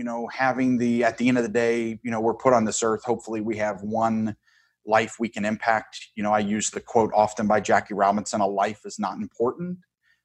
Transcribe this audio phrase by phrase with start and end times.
[0.00, 2.64] you know, having the, at the end of the day, you know, we're put on
[2.64, 3.04] this earth.
[3.04, 4.34] Hopefully we have one
[4.86, 6.08] life we can impact.
[6.14, 9.76] You know, I use the quote often by Jackie Robinson a life is not important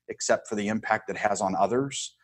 [0.08, 2.16] except for the impact it has on others.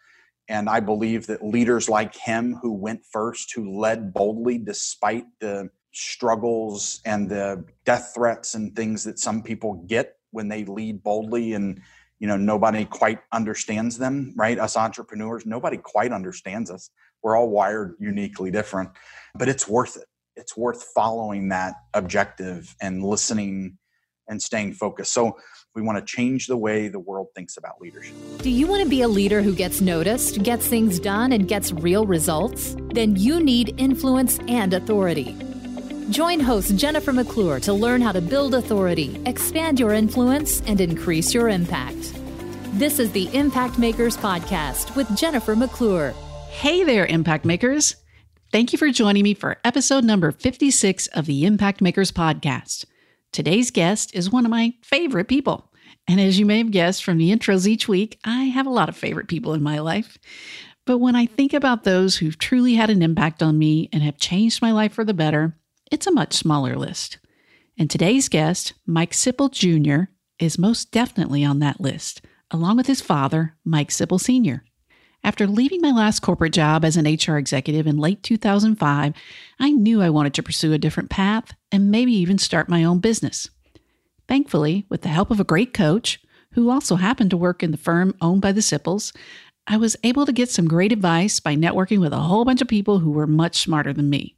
[0.48, 5.70] And I believe that leaders like him who went first, who led boldly despite the
[5.92, 11.52] struggles and the death threats and things that some people get when they lead boldly
[11.52, 11.82] and
[12.20, 16.92] you know nobody quite understands them right us entrepreneurs nobody quite understands us
[17.24, 18.90] we're all wired uniquely different
[19.36, 20.06] but it's worth it
[20.36, 23.78] it's worth following that objective and listening
[24.28, 25.36] and staying focused so
[25.76, 28.14] we want to change the way the world thinks about leadership.
[28.40, 31.72] Do you want to be a leader who gets noticed, gets things done, and gets
[31.72, 32.76] real results?
[32.94, 35.36] Then you need influence and authority.
[36.10, 41.34] Join host Jennifer McClure to learn how to build authority, expand your influence, and increase
[41.34, 42.14] your impact.
[42.74, 46.14] This is the Impact Makers Podcast with Jennifer McClure.
[46.54, 47.96] Hey there, Impact Makers.
[48.52, 52.86] Thank you for joining me for episode number 56 of the Impact Makers Podcast.
[53.32, 55.72] Today's guest is one of my favorite people.
[56.08, 58.90] And as you may have guessed from the intros each week, I have a lot
[58.90, 60.18] of favorite people in my life.
[60.86, 64.18] But when I think about those who've truly had an impact on me and have
[64.18, 65.58] changed my life for the better,
[65.92, 67.18] it's a much smaller list.
[67.78, 73.02] And today's guest, Mike Sipple Jr., is most definitely on that list, along with his
[73.02, 74.64] father, Mike Sipple Sr.
[75.24, 79.14] After leaving my last corporate job as an HR executive in late 2005,
[79.60, 83.00] I knew I wanted to pursue a different path and maybe even start my own
[83.00, 83.50] business.
[84.28, 86.20] Thankfully, with the help of a great coach,
[86.54, 89.16] who also happened to work in the firm owned by the Sipples,
[89.68, 92.68] I was able to get some great advice by networking with a whole bunch of
[92.68, 94.36] people who were much smarter than me.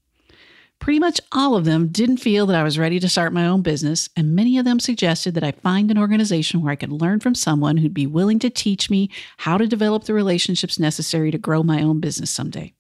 [0.80, 3.62] Pretty much all of them didn't feel that I was ready to start my own
[3.62, 7.22] business, and many of them suggested that I find an organization where I could learn
[7.22, 11.38] from someone who'd be willing to teach me how to develop the relationships necessary to
[11.38, 12.74] grow my own business someday.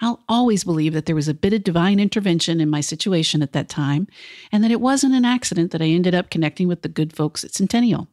[0.00, 3.52] I'll always believe that there was a bit of divine intervention in my situation at
[3.52, 4.08] that time,
[4.50, 7.44] and that it wasn't an accident that I ended up connecting with the good folks
[7.44, 8.08] at Centennial.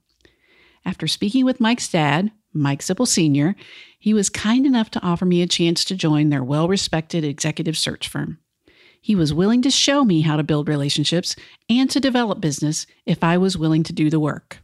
[0.84, 3.56] After speaking with Mike's dad, Mike Sipple Sr.,
[4.00, 7.78] he was kind enough to offer me a chance to join their well respected executive
[7.78, 8.40] search firm.
[9.08, 11.34] He was willing to show me how to build relationships
[11.70, 14.58] and to develop business if I was willing to do the work.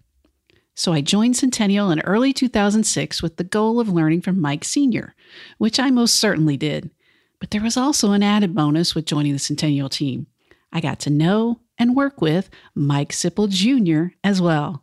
[0.76, 5.16] So I joined Centennial in early 2006 with the goal of learning from Mike Sr.,
[5.59, 6.92] which I most certainly did.
[7.40, 10.28] But there was also an added bonus with joining the Centennial team.
[10.74, 14.14] I got to know and work with Mike Sipple Jr.
[14.25, 14.82] as well.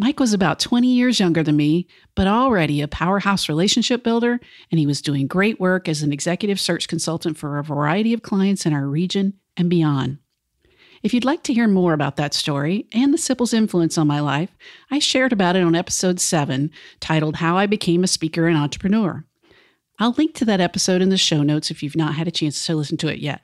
[0.00, 4.40] Mike was about 20 years younger than me, but already a powerhouse relationship builder,
[4.70, 8.22] and he was doing great work as an executive search consultant for a variety of
[8.22, 10.16] clients in our region and beyond.
[11.02, 14.20] If you'd like to hear more about that story and the Sipples' influence on my
[14.20, 14.56] life,
[14.90, 19.26] I shared about it on episode 7, titled How I Became a Speaker and Entrepreneur.
[19.98, 22.64] I'll link to that episode in the show notes if you've not had a chance
[22.64, 23.42] to listen to it yet.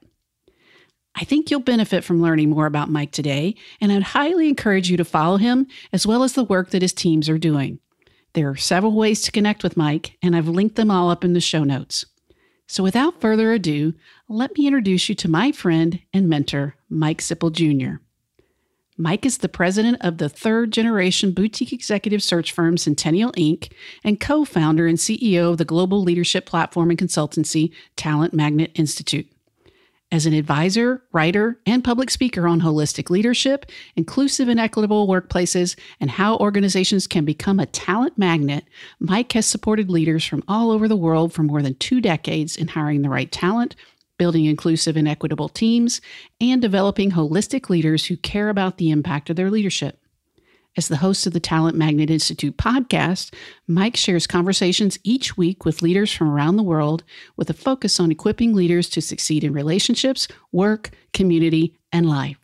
[1.18, 4.98] I think you'll benefit from learning more about Mike today, and I'd highly encourage you
[4.98, 7.78] to follow him as well as the work that his teams are doing.
[8.34, 11.32] There are several ways to connect with Mike, and I've linked them all up in
[11.32, 12.04] the show notes.
[12.66, 13.94] So without further ado,
[14.28, 18.02] let me introduce you to my friend and mentor, Mike Sipple Jr.
[18.98, 23.72] Mike is the president of the third generation boutique executive search firm Centennial Inc.
[24.04, 29.30] and co founder and CEO of the global leadership platform and consultancy Talent Magnet Institute.
[30.12, 36.08] As an advisor, writer, and public speaker on holistic leadership, inclusive and equitable workplaces, and
[36.08, 38.64] how organizations can become a talent magnet,
[39.00, 42.68] Mike has supported leaders from all over the world for more than two decades in
[42.68, 43.74] hiring the right talent,
[44.16, 46.00] building inclusive and equitable teams,
[46.40, 50.00] and developing holistic leaders who care about the impact of their leadership.
[50.78, 53.32] As the host of the Talent Magnet Institute podcast,
[53.66, 57.02] Mike shares conversations each week with leaders from around the world
[57.34, 62.36] with a focus on equipping leaders to succeed in relationships, work, community, and life.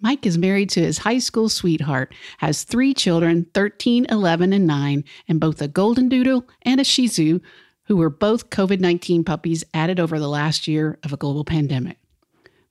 [0.00, 5.04] Mike is married to his high school sweetheart, has three children 13, 11, and 9,
[5.28, 7.38] and both a Golden Doodle and a Shih Tzu,
[7.84, 11.98] who were both COVID 19 puppies added over the last year of a global pandemic.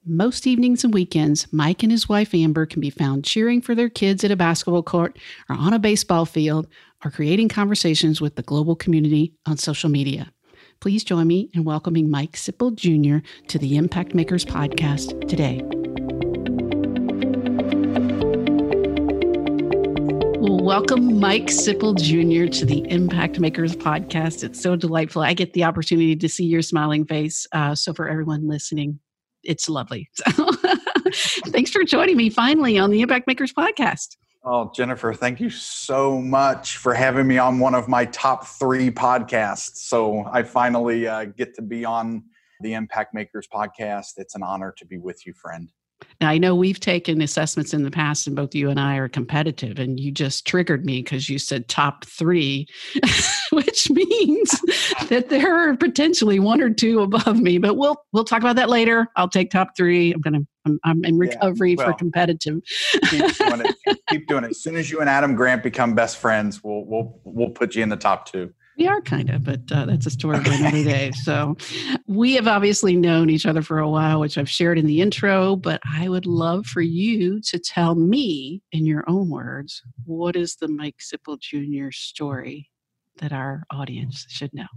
[0.07, 3.89] Most evenings and weekends, Mike and his wife Amber can be found cheering for their
[3.89, 5.17] kids at a basketball court
[5.49, 6.67] or on a baseball field
[7.03, 10.31] or creating conversations with the global community on social media.
[10.79, 13.27] Please join me in welcoming Mike Sipple Jr.
[13.47, 15.63] to the Impact Makers podcast today.
[20.37, 24.43] Welcome, Mike Sipple Jr., to the Impact Makers podcast.
[24.43, 25.23] It's so delightful.
[25.23, 27.47] I get the opportunity to see your smiling face.
[27.51, 28.99] Uh, so, for everyone listening,
[29.45, 30.09] it's lovely.
[31.13, 34.18] So thanks for joining me finally on the Impact Makers podcast.
[34.44, 38.92] Oh, Jennifer, thank you so much for having me on one of my top three
[38.92, 39.77] podcasts.
[39.77, 42.24] So I finally uh, get to be on
[42.62, 44.13] the Impact Makers podcast.
[44.18, 45.71] It's an honor to be with you, friend.
[46.21, 49.09] Now, I know we've taken assessments in the past, and both you and I are
[49.09, 52.67] competitive, and you just triggered me because you said top three,
[53.51, 54.51] which means
[55.09, 57.57] that there are potentially one or two above me.
[57.57, 59.07] But we'll we'll talk about that later.
[59.15, 60.13] I'll take top three.
[60.13, 62.61] I'm gonna I'm, I'm in recovery yeah, well, for competitive.
[63.09, 63.99] keep doing it.
[64.09, 64.51] Keep doing it.
[64.51, 67.83] As soon as you and Adam Grant become best friends, we'll we'll we'll put you
[67.83, 68.53] in the top two.
[68.77, 71.12] We are kind of, but uh, that's a story for another day.
[71.12, 71.56] So,
[72.07, 75.56] we have obviously known each other for a while, which I've shared in the intro.
[75.56, 80.57] But I would love for you to tell me, in your own words, what is
[80.57, 81.92] the Mike Sipple Jr.
[81.92, 82.69] story
[83.18, 84.68] that our audience should know?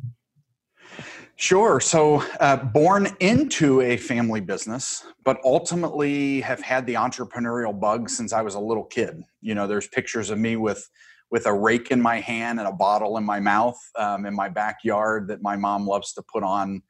[1.37, 1.81] Sure.
[1.81, 8.33] So, uh, born into a family business, but ultimately have had the entrepreneurial bug since
[8.33, 9.23] I was a little kid.
[9.41, 10.89] You know, there's pictures of me with
[11.31, 14.49] with a rake in my hand and a bottle in my mouth um, in my
[14.49, 16.83] backyard that my mom loves to put on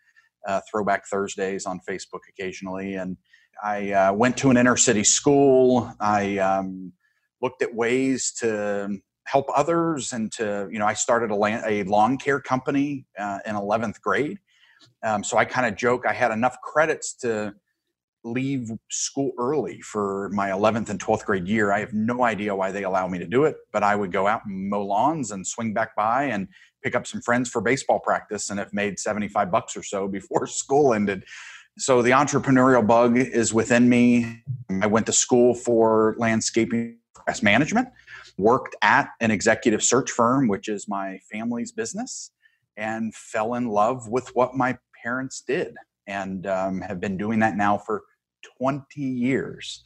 [0.47, 2.95] uh, Throwback Thursdays on Facebook occasionally.
[2.95, 3.17] And
[3.63, 5.93] I uh, went to an inner city school.
[6.01, 6.93] I um,
[7.43, 11.83] looked at ways to help others and to, you know, I started a, land, a
[11.85, 14.39] lawn care company uh, in 11th grade.
[15.03, 17.55] Um, so I kind of joke I had enough credits to
[18.25, 21.73] leave school early for my 11th and 12th grade year.
[21.73, 24.27] I have no idea why they allow me to do it, but I would go
[24.27, 26.49] out and mow lawns and swing back by and
[26.83, 30.47] pick up some friends for baseball practice and have made 75 bucks or so before
[30.47, 31.25] school ended.
[31.79, 34.43] So the entrepreneurial bug is within me.
[34.83, 36.99] I went to school for landscaping
[37.43, 37.89] management,
[38.37, 42.33] worked at an executive search firm, which is my family's business,
[42.77, 45.77] and fell in love with what my parents did
[46.09, 48.03] and um, have been doing that now for
[48.59, 49.85] 20 years.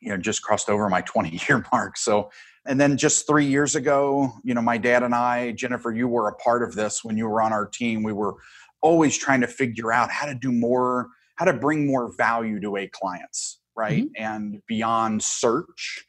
[0.00, 1.98] You know, just crossed over my 20 year mark.
[1.98, 2.30] So,
[2.66, 6.28] and then just three years ago, you know, my dad and I, Jennifer, you were
[6.28, 8.02] a part of this when you were on our team.
[8.02, 8.36] We were
[8.80, 12.76] always trying to figure out how to do more, how to bring more value to
[12.76, 14.04] a clients, right?
[14.04, 14.22] Mm-hmm.
[14.22, 16.06] And beyond search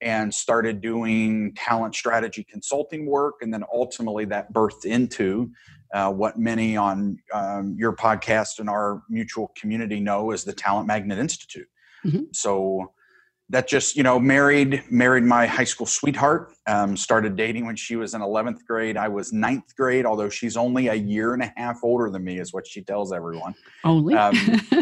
[0.00, 3.36] and started doing talent strategy consulting work.
[3.40, 5.50] And then ultimately that birthed into
[5.92, 10.86] uh, what many on um, your podcast and our mutual community know as the Talent
[10.86, 11.68] Magnet Institute.
[12.04, 12.24] Mm-hmm.
[12.32, 12.92] So
[13.50, 17.96] that just you know married married my high school sweetheart um, started dating when she
[17.96, 21.52] was in 11th grade i was ninth grade although she's only a year and a
[21.56, 23.54] half older than me is what she tells everyone
[23.84, 24.34] only um,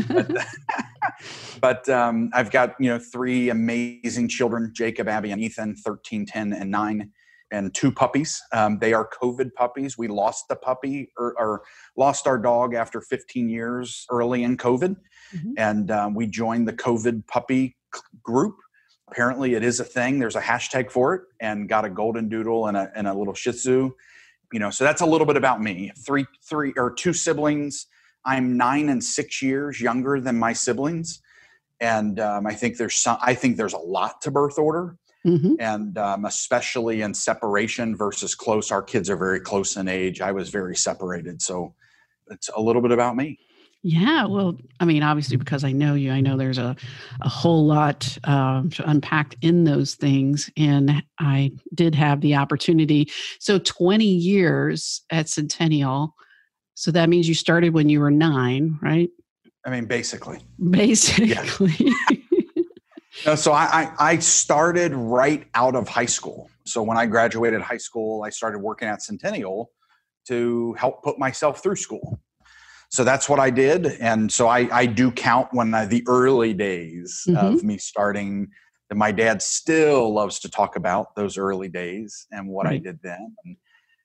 [0.08, 0.30] but,
[1.60, 6.52] but um, i've got you know three amazing children jacob abby and ethan 13 10
[6.52, 7.10] and 9
[7.50, 8.42] and two puppies.
[8.52, 9.96] Um, they are COVID puppies.
[9.96, 11.62] We lost the puppy or, or,
[11.96, 14.96] lost our dog after 15 years early in COVID,
[15.34, 15.52] mm-hmm.
[15.56, 17.76] and um, we joined the COVID puppy
[18.22, 18.56] group.
[19.08, 20.18] Apparently, it is a thing.
[20.18, 23.34] There's a hashtag for it, and got a golden doodle and a, and a little
[23.34, 23.92] Shih Tzu.
[24.52, 25.92] You know, so that's a little bit about me.
[26.04, 27.86] Three, three or two siblings.
[28.24, 31.20] I'm nine and six years younger than my siblings,
[31.80, 33.18] and um, I think there's some.
[33.22, 34.96] I think there's a lot to birth order
[35.26, 35.54] Mm-hmm.
[35.58, 40.20] And um, especially in separation versus close, our kids are very close in age.
[40.20, 41.42] I was very separated.
[41.42, 41.74] So
[42.28, 43.38] it's a little bit about me.
[43.82, 46.74] Yeah, well, I mean, obviously, because I know you, I know there's a,
[47.20, 50.50] a whole lot uh, to unpack in those things.
[50.56, 53.08] And I did have the opportunity.
[53.38, 56.14] So, 20 years at Centennial.
[56.74, 59.08] So that means you started when you were nine, right?
[59.64, 60.40] I mean, basically.
[60.70, 61.74] Basically.
[61.78, 61.94] Yeah.
[63.26, 66.48] No, so I, I started right out of high school.
[66.64, 69.72] So when I graduated high school, I started working at Centennial
[70.28, 72.20] to help put myself through school.
[72.88, 76.54] So that's what I did, and so I, I do count when I, the early
[76.54, 77.44] days mm-hmm.
[77.44, 78.48] of me starting.
[78.88, 82.74] That my dad still loves to talk about those early days and what right.
[82.74, 83.34] I did then.
[83.44, 83.56] And,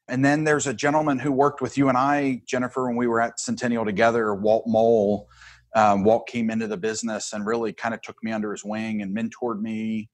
[0.08, 3.22] and then there's a gentleman who worked with you and I, Jennifer, when we were
[3.22, 5.30] at Centennial together, Walt Mole
[5.76, 9.02] um, Walt came into the business and really kind of took me under his wing
[9.02, 10.10] and mentored me.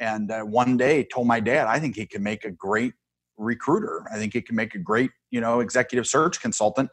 [0.00, 2.94] And uh, one day told my dad, I think he could make a great
[3.36, 4.06] recruiter.
[4.12, 6.90] I think he can make a great, you know, executive search consultant.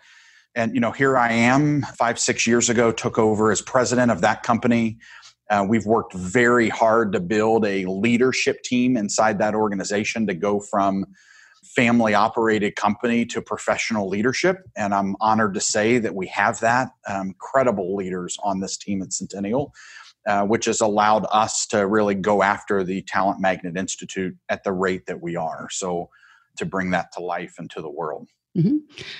[0.55, 4.21] And, you know, here I am five, six years ago, took over as president of
[4.21, 4.97] that company.
[5.49, 10.59] Uh, we've worked very hard to build a leadership team inside that organization to go
[10.59, 11.05] from
[11.75, 14.57] family operated company to professional leadership.
[14.75, 16.89] And I'm honored to say that we have that.
[17.07, 19.73] Um, credible leaders on this team at Centennial,
[20.27, 24.73] uh, which has allowed us to really go after the Talent Magnet Institute at the
[24.73, 25.67] rate that we are.
[25.71, 26.09] So
[26.57, 28.27] to bring that to life and to the world.
[28.57, 28.77] Mm-hmm.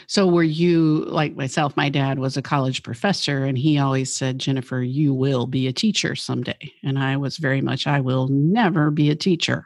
[0.08, 1.78] So, were you like myself?
[1.78, 5.74] My dad was a college professor, and he always said, Jennifer, you will be a
[5.74, 6.74] teacher someday.
[6.84, 9.66] And I was very much, I will never be a teacher.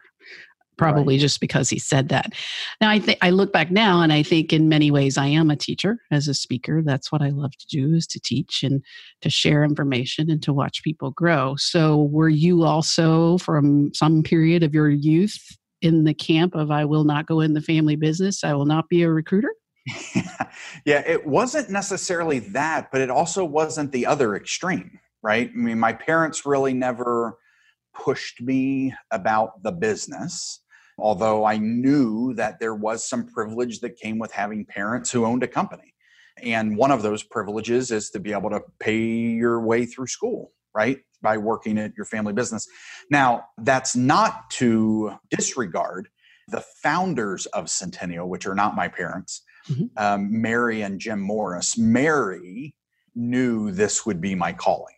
[0.77, 1.21] Probably right.
[1.21, 2.33] just because he said that.
[2.81, 5.49] Now I think I look back now and I think in many ways I am
[5.49, 6.81] a teacher as a speaker.
[6.83, 8.83] That's what I love to do is to teach and
[9.21, 11.55] to share information and to watch people grow.
[11.57, 15.39] So were you also from some period of your youth
[15.81, 18.89] in the camp of I will not go in the family business, I will not
[18.89, 19.53] be a recruiter?
[20.85, 25.51] yeah, it wasn't necessarily that, but it also wasn't the other extreme, right?
[25.53, 27.37] I mean, my parents really never
[27.93, 30.61] pushed me about the business
[30.97, 35.43] although I knew that there was some privilege that came with having parents who owned
[35.43, 35.93] a company.
[36.41, 40.51] And one of those privileges is to be able to pay your way through school,
[40.73, 40.99] right?
[41.21, 42.67] By working at your family business.
[43.09, 46.09] Now, that's not to disregard
[46.49, 49.85] the founders of Centennial, which are not my parents, mm-hmm.
[49.97, 51.77] um, Mary and Jim Morris.
[51.77, 52.75] Mary
[53.15, 54.95] knew this would be my calling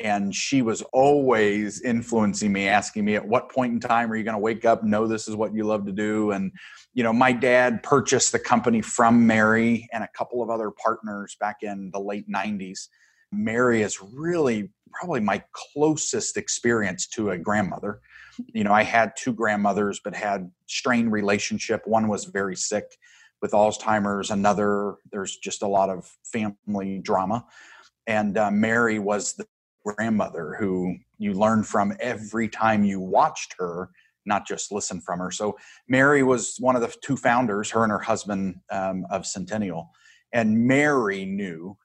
[0.00, 4.24] and she was always influencing me asking me at what point in time are you
[4.24, 6.32] going to wake up know this is what you love to do?
[6.32, 6.52] And
[6.94, 11.36] you know my dad purchased the company from mary and a couple of other partners
[11.38, 12.88] back in the late 90s
[13.32, 18.00] mary is really probably my closest experience to a grandmother.
[18.52, 21.82] You know i had two grandmothers but had strained relationship.
[21.86, 22.84] One was very sick
[23.42, 27.44] with alzheimer's another there's just a lot of family drama.
[28.06, 29.46] And uh, mary was the
[29.84, 33.90] grandmother who you learned from every time you watched her
[34.26, 35.30] not just listen from her.
[35.30, 35.56] So
[35.88, 39.90] mary was one of the two founders her and her husband um, of centennial.
[40.32, 41.76] And mary knew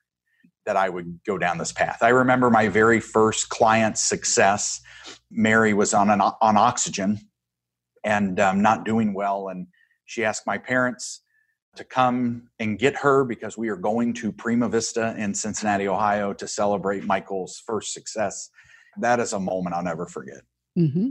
[0.65, 1.99] that i would go down this path.
[2.01, 4.81] I remember my very first client success.
[5.31, 7.19] Mary was on an on oxygen
[8.03, 9.49] and um, not doing well.
[9.49, 9.67] And
[10.05, 11.21] she asked my parents
[11.75, 16.47] to come and get her because we are going to Primavista in Cincinnati, Ohio to
[16.47, 18.49] celebrate Michael's first success.
[18.97, 20.41] That is a moment I'll never forget.
[20.77, 21.09] Mm-hmm.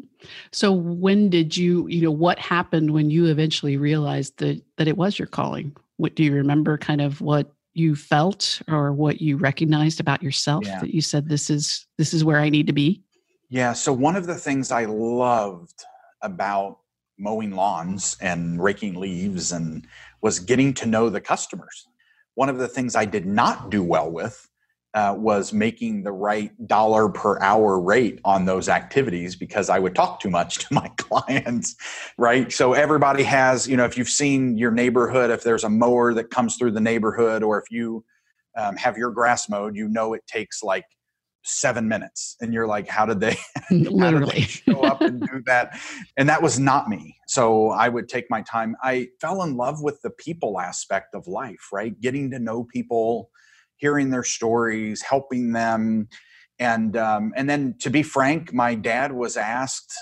[0.52, 4.96] So when did you, you know, what happened when you eventually realized that that it
[4.96, 5.76] was your calling?
[5.96, 10.64] What do you remember kind of what you felt or what you recognized about yourself
[10.66, 10.80] yeah.
[10.80, 13.02] that you said this is this is where I need to be?
[13.50, 15.84] Yeah, so one of the things I loved
[16.22, 16.78] about
[17.18, 19.86] mowing lawns and raking leaves and
[20.20, 21.86] was getting to know the customers.
[22.34, 24.48] One of the things I did not do well with
[24.94, 29.94] uh, was making the right dollar per hour rate on those activities because I would
[29.94, 31.76] talk too much to my clients,
[32.16, 32.50] right?
[32.50, 36.30] So everybody has, you know, if you've seen your neighborhood, if there's a mower that
[36.30, 38.04] comes through the neighborhood, or if you
[38.56, 40.84] um, have your grass mowed, you know it takes like
[41.48, 43.36] seven minutes and you're like how did they
[43.70, 45.78] literally did they show up and do that?
[46.16, 47.16] And that was not me.
[47.26, 48.76] So i would take my time.
[48.82, 51.98] I fell in love with the people aspect of life right?
[52.00, 53.30] Getting to know people
[53.76, 56.08] hearing their stories helping them.
[56.58, 59.92] And um, and then to be frank my dad was asked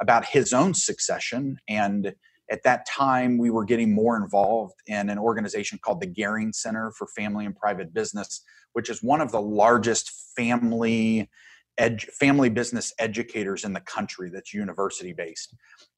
[0.00, 2.14] about his own succession and
[2.50, 6.92] at that time we were getting more involved in an organization called the Goering Center
[6.96, 11.28] for Family and Private Business which is one of the largest family
[11.76, 15.54] ed- family business educators in the country that's university based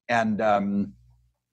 [0.09, 0.93] and um,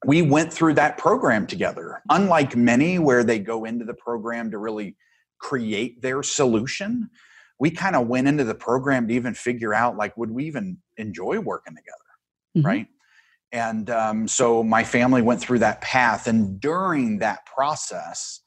[0.05, 2.01] we went through that program together.
[2.09, 4.95] Unlike many where they go into the program to really
[5.39, 7.09] create their solution
[7.61, 10.77] we kind of went into the program to even figure out like would we even
[10.97, 12.09] enjoy working together
[12.57, 12.67] mm-hmm.
[12.67, 12.87] right?
[13.51, 16.27] And um, so my family went through that path.
[16.27, 18.41] And during that process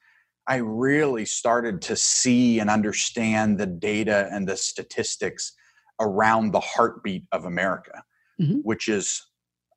[0.49, 5.53] I really started to see and understand the data and the statistics
[6.01, 8.03] around the heartbeat of America,
[8.41, 8.59] mm-hmm.
[8.59, 9.25] which is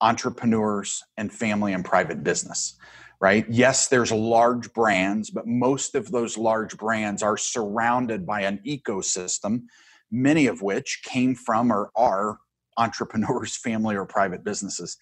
[0.01, 2.77] entrepreneurs and family and private business,
[3.21, 3.45] right?
[3.49, 9.63] Yes, there's large brands, but most of those large brands are surrounded by an ecosystem,
[10.11, 12.39] many of which came from or are
[12.77, 14.97] entrepreneurs, family, or private businesses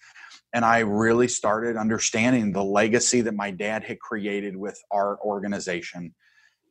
[0.54, 6.14] and I really started understanding the legacy that my dad had created with our organization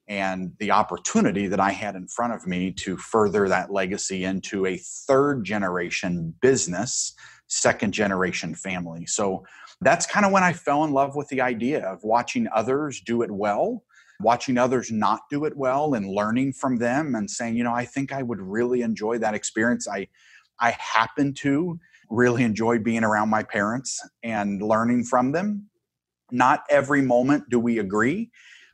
[0.07, 4.65] and the opportunity that I had in front of me to further that legacy into
[4.65, 7.13] a third generation business,
[7.47, 9.05] second generation family.
[9.05, 9.43] So
[9.81, 13.21] that's kind of when I fell in love with the idea of watching others do
[13.21, 13.83] it well,
[14.21, 17.83] watching others not do it well and learning from them and saying, you know, I
[17.83, 19.89] think I would really enjoy that experience.
[19.89, 20.07] I
[20.59, 21.79] I happen to
[22.13, 25.67] really enjoyed being around my parents and learning from them.
[26.31, 28.29] Not every moment do we agree,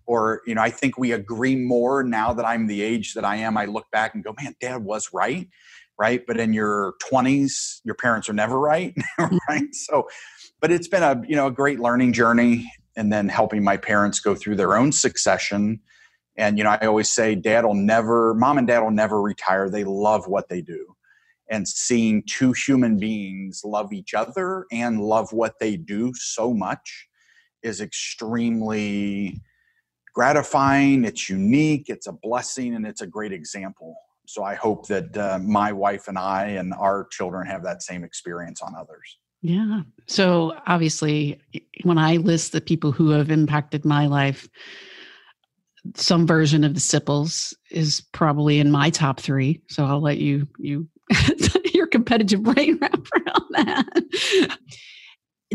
[0.06, 3.38] or, you know, I think we agree more now that I'm the age that I
[3.38, 3.58] am.
[3.58, 5.48] I look back and go, man, dad was right,
[5.98, 6.22] right?
[6.26, 9.32] But in your 20s, your parents are never right, right?
[9.32, 9.66] Mm-hmm.
[9.72, 10.08] So,
[10.60, 14.20] but it's been a, you know, a great learning journey and then helping my parents
[14.20, 15.80] go through their own succession.
[16.36, 19.70] And, you know, I always say, dad will never, mom and dad will never retire.
[19.70, 20.96] They love what they do
[21.50, 27.08] and seeing two human beings love each other and love what they do so much
[27.64, 29.42] is extremely
[30.14, 31.06] gratifying.
[31.06, 31.90] It's unique.
[31.90, 33.96] It's a blessing and it's a great example.
[34.28, 38.04] So i hope that uh, my wife and i and our children have that same
[38.04, 39.18] experience on others.
[39.42, 39.82] Yeah.
[40.08, 41.42] So obviously
[41.84, 44.48] when i list the people who have impacted my life
[45.96, 49.62] some version of the Sipples is probably in my top three.
[49.70, 50.88] So I'll let you you
[51.74, 54.58] your competitive brain wrap around that.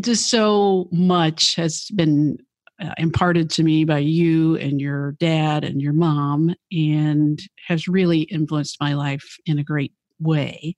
[0.01, 2.39] Just so much has been
[2.83, 8.23] uh, imparted to me by you and your dad and your mom, and has really
[8.23, 10.75] influenced my life in a great way.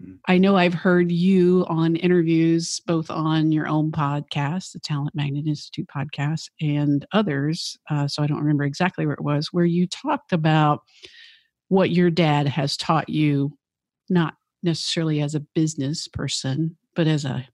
[0.00, 0.18] Mm.
[0.28, 5.46] I know I've heard you on interviews, both on your own podcast, the Talent Magnet
[5.46, 7.76] Institute podcast, and others.
[7.90, 10.82] Uh, so I don't remember exactly where it was, where you talked about
[11.68, 13.52] what your dad has taught you,
[14.10, 17.46] not necessarily as a business person, but as a,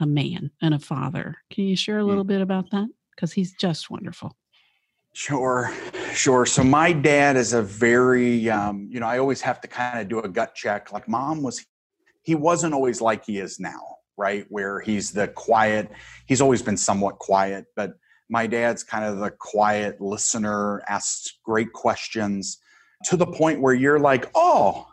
[0.00, 1.36] a man and a father.
[1.50, 2.28] Can you share a little mm.
[2.28, 2.88] bit about that?
[3.14, 4.36] Because he's just wonderful.
[5.14, 5.72] Sure,
[6.12, 6.46] sure.
[6.46, 10.08] So my dad is a very, um, you know, I always have to kind of
[10.08, 10.92] do a gut check.
[10.92, 11.64] Like, mom was
[12.22, 13.80] he wasn't always like he is now,
[14.16, 14.44] right?
[14.48, 15.90] Where he's the quiet,
[16.26, 17.94] he's always been somewhat quiet, but
[18.28, 22.58] my dad's kind of the quiet listener, asks great questions
[23.04, 24.86] to the point where you're like, oh,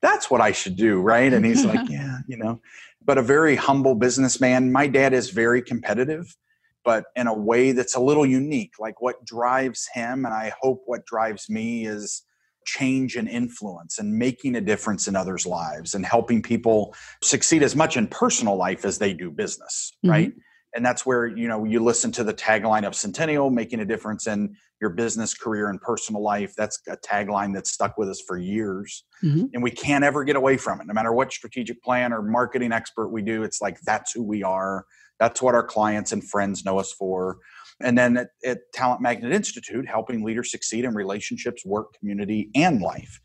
[0.00, 1.32] that's what I should do, right?
[1.32, 2.60] And he's like, yeah, you know,
[3.04, 4.72] but a very humble businessman.
[4.72, 6.36] My dad is very competitive,
[6.84, 8.74] but in a way that's a little unique.
[8.78, 12.22] Like what drives him, and I hope what drives me is
[12.64, 17.74] change and influence and making a difference in others' lives and helping people succeed as
[17.74, 20.10] much in personal life as they do business, mm-hmm.
[20.10, 20.32] right?
[20.74, 24.26] And that's where, you know, you listen to the tagline of Centennial, making a difference
[24.26, 26.54] in your business career and personal life.
[26.56, 29.04] That's a tagline that's stuck with us for years.
[29.24, 29.46] Mm-hmm.
[29.54, 30.86] And we can't ever get away from it.
[30.86, 34.42] No matter what strategic plan or marketing expert we do, it's like that's who we
[34.42, 34.84] are.
[35.18, 37.38] That's what our clients and friends know us for
[37.80, 42.80] and then at, at, Talent Magnet Institute, helping leaders succeed in relationships, work, community, and
[42.80, 43.20] life.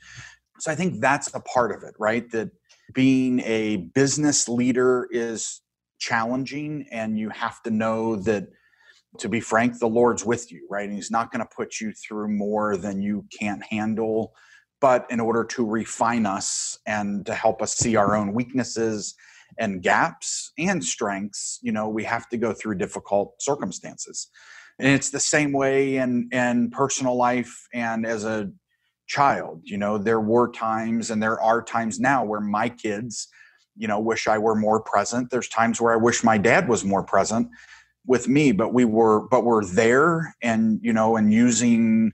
[0.59, 2.29] So I think that's a part of it, right?
[2.31, 2.51] That
[2.93, 5.61] being a business leader is
[6.03, 8.47] challenging, and you have to know that,
[9.19, 10.87] to be frank, the Lord's with you, right?
[10.87, 14.33] And He's not going to put you through more than you can't handle.
[14.81, 19.15] But in order to refine us and to help us see our own weaknesses
[19.59, 24.29] and gaps and strengths you know we have to go through difficult circumstances
[24.79, 28.49] and it's the same way in in personal life and as a
[29.07, 33.27] child you know there were times and there are times now where my kids
[33.75, 35.29] you know wish i were more present.
[35.29, 37.49] There's times where i wish my dad was more present
[38.05, 42.11] with me but we were but we're there and you know and using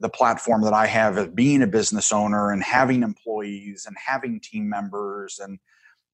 [0.00, 4.40] the platform that i have of being a business owner and having employees and having
[4.40, 5.58] team members and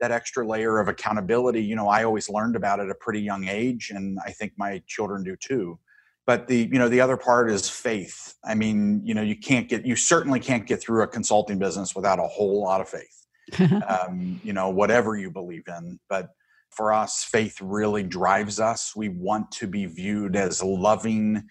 [0.00, 3.46] that extra layer of accountability you know i always learned about at a pretty young
[3.48, 5.78] age and i think my children do too.
[6.24, 8.34] But the you know the other part is faith.
[8.44, 11.96] I mean you know you can't get you certainly can't get through a consulting business
[11.96, 13.21] without a whole lot of faith
[13.88, 16.28] um, you know whatever you believe in but
[16.70, 21.42] for us faith really drives us we want to be viewed as loving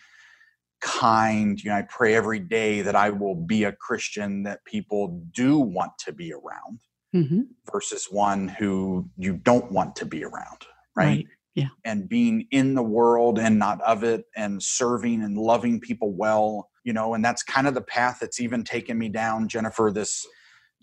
[0.80, 5.21] kind you know i pray every day that i will be a christian that people
[5.32, 6.80] do want to be around
[7.15, 7.41] mm-hmm.
[7.71, 11.06] versus one who you don't want to be around, right?
[11.06, 11.27] right?
[11.56, 11.67] Yeah.
[11.84, 16.69] And being in the world and not of it and serving and loving people well,
[16.86, 20.25] you know, and that's kind of the path that's even taken me down, Jennifer, this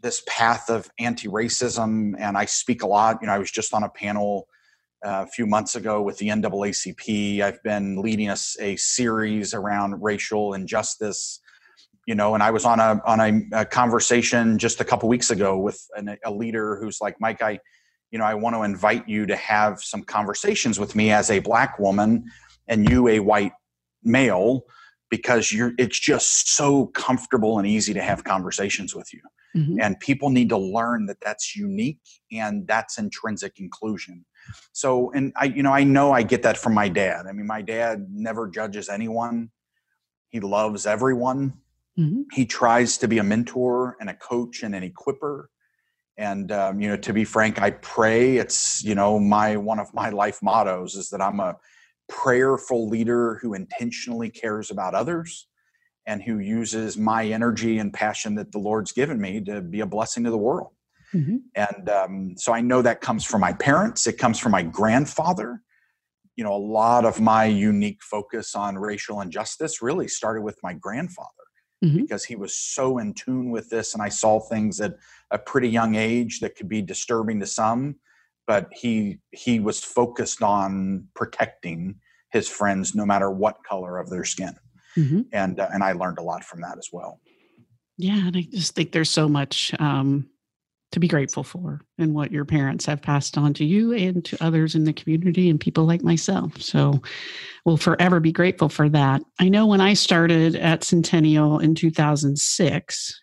[0.00, 3.82] this path of anti-racism and I speak a lot, you know, I was just on
[3.82, 4.48] a panel
[5.04, 7.40] uh, a few months ago with the NAACP.
[7.40, 11.40] I've been leading a, a series around racial injustice
[12.08, 15.30] you know and i was on a on a, a conversation just a couple weeks
[15.30, 17.60] ago with an, a leader who's like mike i
[18.10, 21.38] you know i want to invite you to have some conversations with me as a
[21.40, 22.24] black woman
[22.66, 23.52] and you a white
[24.02, 24.62] male
[25.10, 29.20] because you're it's just so comfortable and easy to have conversations with you
[29.56, 29.80] mm-hmm.
[29.80, 32.00] and people need to learn that that's unique
[32.32, 34.24] and that's intrinsic inclusion
[34.72, 37.46] so and i you know i know i get that from my dad i mean
[37.46, 39.50] my dad never judges anyone
[40.30, 41.52] he loves everyone
[41.98, 42.22] Mm-hmm.
[42.32, 45.46] He tries to be a mentor and a coach and an equiper.
[46.16, 48.36] And um, you know, to be frank, I pray.
[48.36, 51.56] It's you know my one of my life mottos is that I'm a
[52.08, 55.46] prayerful leader who intentionally cares about others
[56.06, 59.86] and who uses my energy and passion that the Lord's given me to be a
[59.86, 60.72] blessing to the world.
[61.14, 61.36] Mm-hmm.
[61.54, 64.06] And um, so I know that comes from my parents.
[64.06, 65.62] It comes from my grandfather.
[66.36, 70.72] You know, a lot of my unique focus on racial injustice really started with my
[70.72, 71.28] grandfather
[71.84, 72.02] mm-hmm.
[72.02, 73.94] because he was so in tune with this.
[73.94, 74.94] And I saw things at
[75.30, 77.96] a pretty young age that could be disturbing to some,
[78.48, 81.94] but he he was focused on protecting
[82.32, 84.56] his friends no matter what color of their skin.
[84.96, 85.20] Mm-hmm.
[85.32, 87.20] And uh, and I learned a lot from that as well.
[87.98, 90.28] Yeah, and I just think there's so much um,
[90.92, 94.42] to be grateful for and what your parents have passed on to you and to
[94.42, 96.60] others in the community and people like myself.
[96.62, 97.02] So
[97.66, 99.20] we'll forever be grateful for that.
[99.38, 103.22] I know when I started at Centennial in 2006,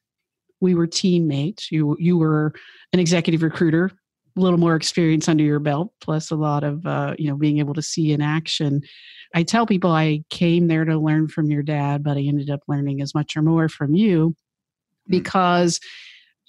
[0.62, 1.72] we were teammates.
[1.72, 2.54] You you were
[2.94, 3.92] an executive recruiter,
[4.42, 7.74] little more experience under your belt, plus a lot of uh, you know being able
[7.74, 8.82] to see in action.
[9.34, 12.62] I tell people I came there to learn from your dad, but I ended up
[12.68, 14.36] learning as much or more from you mm.
[15.10, 15.80] because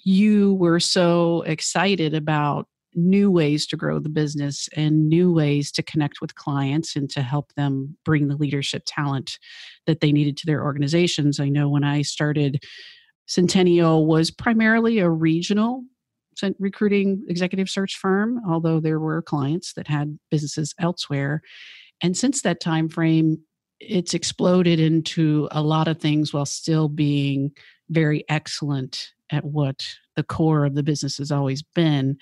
[0.03, 5.83] you were so excited about new ways to grow the business and new ways to
[5.83, 9.37] connect with clients and to help them bring the leadership talent
[9.85, 11.39] that they needed to their organizations.
[11.39, 12.63] I know when I started,
[13.27, 15.83] Centennial was primarily a regional
[16.59, 21.41] recruiting executive search firm, although there were clients that had businesses elsewhere.
[22.01, 23.39] And since that time frame,
[23.79, 27.51] it's exploded into a lot of things while still being
[27.89, 32.17] very excellent at what the core of the business has always been.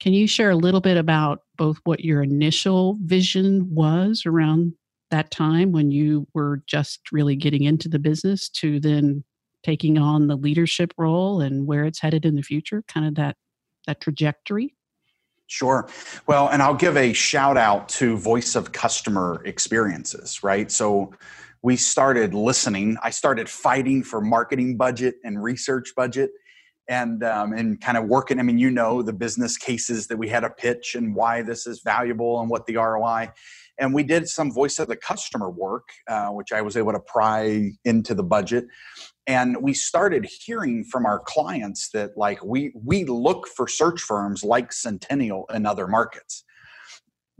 [0.00, 4.74] Can you share a little bit about both what your initial vision was around
[5.10, 9.22] that time when you were just really getting into the business to then
[9.62, 13.36] taking on the leadership role and where it's headed in the future, kind of that
[13.86, 14.74] that trajectory?
[15.46, 15.88] Sure.
[16.26, 20.70] Well, and I'll give a shout out to Voice of Customer Experiences, right?
[20.70, 21.12] So
[21.62, 22.96] we started listening.
[23.02, 26.30] I started fighting for marketing budget and research budget
[26.88, 28.38] and um, and kind of working.
[28.38, 31.66] I mean, you know the business cases that we had to pitch and why this
[31.66, 33.30] is valuable and what the ROI.
[33.78, 37.00] And we did some voice of the customer work, uh, which I was able to
[37.00, 38.66] pry into the budget.
[39.26, 44.42] And we started hearing from our clients that like we we look for search firms
[44.42, 46.44] like Centennial in other markets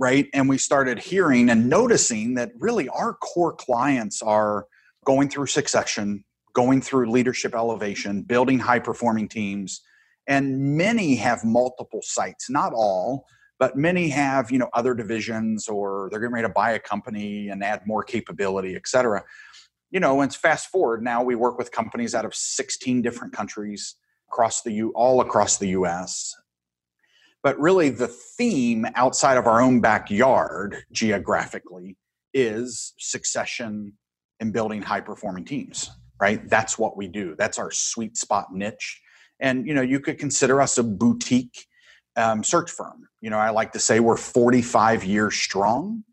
[0.03, 0.29] right?
[0.35, 4.67] And we started hearing and noticing that really our core clients are
[5.05, 9.81] going through succession, going through leadership elevation, building high performing teams.
[10.27, 13.27] And many have multiple sites, not all,
[13.61, 17.49] but many have, you know, other divisions or they're getting ready to buy a company
[17.49, 19.23] and add more capability, et cetera.
[19.93, 23.95] You know, and fast forward now we work with companies out of 16 different countries
[24.29, 26.35] across the U all across the US.
[27.45, 31.97] But really the theme outside of our own backyard geographically
[32.35, 33.93] is succession
[34.41, 35.91] and building high performing teams
[36.23, 36.49] right?
[36.49, 37.35] That's what we do.
[37.37, 39.01] That's our sweet spot niche.
[39.41, 41.67] And you know, you could consider us a boutique
[42.15, 43.09] um, search firm.
[43.21, 46.05] You know, I like to say we're 45 years strong,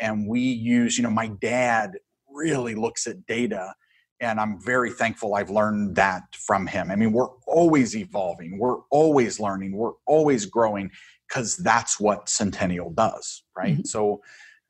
[0.00, 0.96] and we use.
[0.96, 1.98] You know, my dad
[2.32, 3.74] really looks at data,
[4.20, 6.90] and I'm very thankful I've learned that from him.
[6.90, 10.90] I mean, we're always evolving, we're always learning, we're always growing
[11.28, 13.74] because that's what Centennial does, right?
[13.74, 13.84] Mm-hmm.
[13.84, 14.22] So.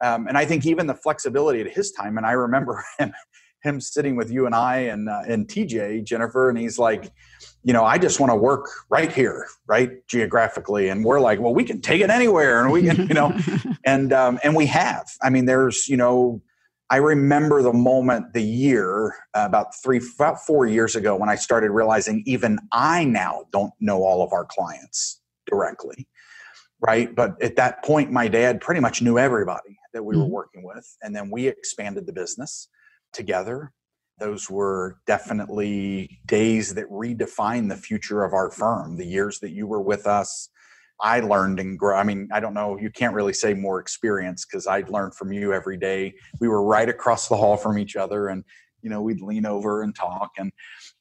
[0.03, 3.13] Um, and I think even the flexibility at his time, and I remember him
[3.63, 7.13] him sitting with you and I and uh, and TJ Jennifer, and he's like,
[7.63, 11.55] you know, I just want to work right here, right geographically, and we're like, well,
[11.55, 13.37] we can take it anywhere, and we can, you know,
[13.85, 15.11] and um, and we have.
[15.23, 16.41] I mean, there's, you know,
[16.91, 21.37] I remember the moment, the year uh, about three, about four years ago when I
[21.37, 26.09] started realizing even I now don't know all of our clients directly,
[26.81, 27.15] right?
[27.15, 30.25] But at that point, my dad pretty much knew everybody that we mm-hmm.
[30.25, 32.69] were working with, and then we expanded the business
[33.13, 33.73] together.
[34.19, 38.97] Those were definitely days that redefined the future of our firm.
[38.97, 40.49] The years that you were with us,
[41.03, 41.97] I learned and grow.
[41.97, 45.33] I mean, I don't know, you can't really say more experience because I learned from
[45.33, 46.15] you every day.
[46.41, 48.45] We were right across the hall from each other and
[48.83, 50.51] you know we'd lean over and talk and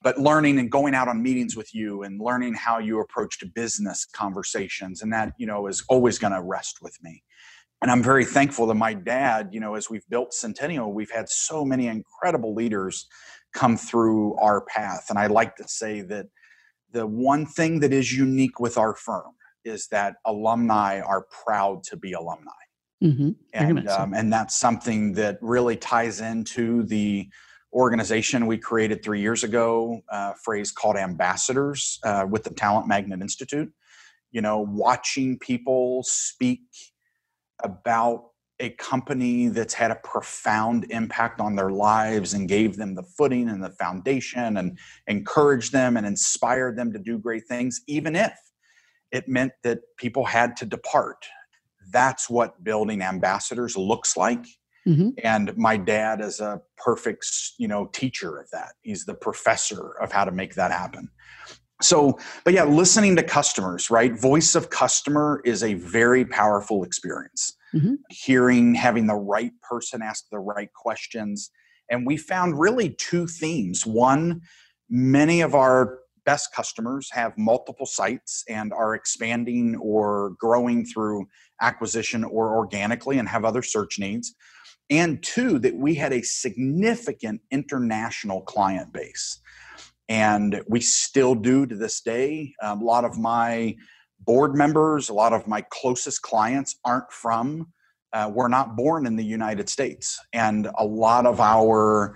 [0.01, 4.05] but learning and going out on meetings with you and learning how you approached business
[4.11, 7.23] conversations and that you know is always going to rest with me
[7.81, 11.29] and I'm very thankful that my dad, you know, as we've built Centennial, we've had
[11.29, 13.07] so many incredible leaders
[13.53, 15.05] come through our path.
[15.09, 16.27] And I like to say that
[16.91, 19.31] the one thing that is unique with our firm
[19.65, 22.51] is that alumni are proud to be alumni.
[23.03, 23.31] Mm-hmm.
[23.53, 27.29] And, um, and that's something that really ties into the
[27.71, 33.21] organization we created three years ago, uh, phrase called ambassadors uh, with the Talent Magnet
[33.21, 33.71] Institute.
[34.31, 36.61] You know, watching people speak
[37.63, 38.25] about
[38.59, 43.47] a company that's had a profound impact on their lives and gave them the footing
[43.47, 48.33] and the foundation and encouraged them and inspired them to do great things, even if
[49.11, 51.25] it meant that people had to depart.
[51.91, 54.45] That's what building ambassadors looks like.
[54.87, 55.09] Mm-hmm.
[55.23, 57.25] And my dad is a perfect,
[57.57, 58.73] you know, teacher of that.
[58.81, 61.09] He's the professor of how to make that happen.
[61.81, 64.13] So, but yeah, listening to customers, right?
[64.13, 67.55] Voice of customer is a very powerful experience.
[67.73, 67.95] Mm-hmm.
[68.09, 71.51] Hearing, having the right person ask the right questions.
[71.89, 73.85] And we found really two themes.
[73.85, 74.41] One,
[74.89, 81.27] many of our best customers have multiple sites and are expanding or growing through
[81.61, 84.33] acquisition or organically and have other search needs.
[84.89, 89.39] And two, that we had a significant international client base.
[90.07, 92.53] And we still do to this day.
[92.61, 93.75] a lot of my
[94.19, 97.67] board members, a lot of my closest clients aren't from,
[98.13, 100.19] uh, were not born in the United States.
[100.33, 102.15] And a lot of our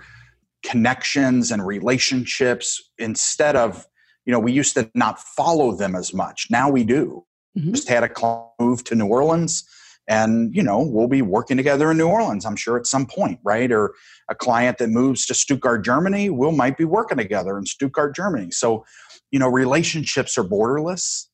[0.64, 3.86] connections and relationships, instead of,
[4.24, 6.46] you know, we used to not follow them as much.
[6.50, 7.24] Now we do.
[7.56, 7.72] Mm-hmm.
[7.72, 9.64] Just had a move to New Orleans
[10.08, 13.38] and you know we'll be working together in new orleans i'm sure at some point
[13.42, 13.94] right or
[14.28, 18.14] a client that moves to stuttgart germany we will might be working together in stuttgart
[18.14, 18.84] germany so
[19.30, 21.26] you know relationships are borderless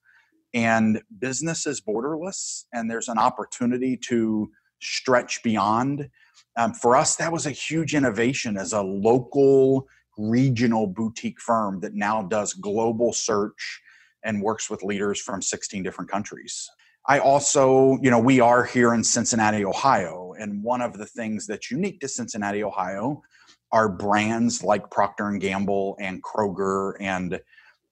[0.54, 4.50] and business is borderless and there's an opportunity to
[4.80, 6.08] stretch beyond
[6.56, 9.86] um, for us that was a huge innovation as a local
[10.20, 13.80] regional boutique firm that now does global search
[14.22, 16.70] and works with leaders from 16 different countries
[17.06, 21.46] I also, you know, we are here in Cincinnati, Ohio, and one of the things
[21.46, 23.22] that's unique to Cincinnati, Ohio,
[23.72, 27.40] are brands like Procter and Gamble and Kroger and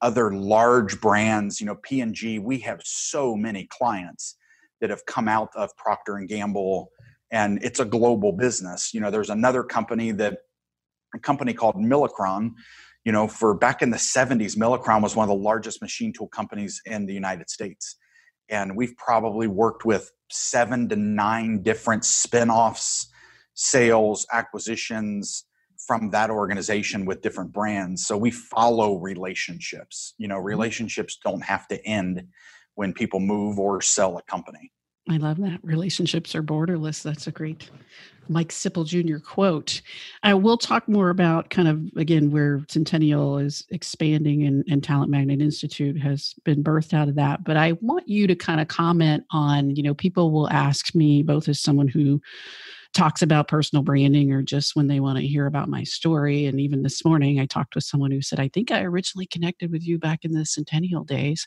[0.01, 1.59] other large brands.
[1.59, 2.39] You know, P and G.
[2.39, 4.35] We have so many clients
[4.79, 6.91] that have come out of Procter and Gamble,
[7.31, 8.93] and it's a global business.
[8.93, 10.37] You know, there's another company that
[11.15, 12.51] a company called Milacron.
[13.05, 16.27] You know, for back in the 70s, Milacron was one of the largest machine tool
[16.27, 17.97] companies in the United States
[18.49, 23.07] and we've probably worked with seven to nine different spin-offs
[23.53, 25.45] sales acquisitions
[25.87, 30.45] from that organization with different brands so we follow relationships you know mm-hmm.
[30.45, 32.25] relationships don't have to end
[32.75, 34.71] when people move or sell a company
[35.11, 35.59] I love that.
[35.63, 37.01] Relationships are borderless.
[37.01, 37.71] That's a great
[38.29, 39.17] Mike Sipple Jr.
[39.17, 39.81] quote.
[40.23, 45.11] I will talk more about kind of again where Centennial is expanding and, and Talent
[45.11, 47.43] Magnet Institute has been birthed out of that.
[47.43, 51.23] But I want you to kind of comment on, you know, people will ask me
[51.23, 52.21] both as someone who
[52.93, 56.45] talks about personal branding or just when they want to hear about my story.
[56.47, 59.71] And even this morning, I talked with someone who said, I think I originally connected
[59.71, 61.45] with you back in the Centennial days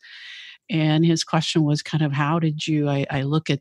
[0.71, 3.61] and his question was kind of how did you I, I look at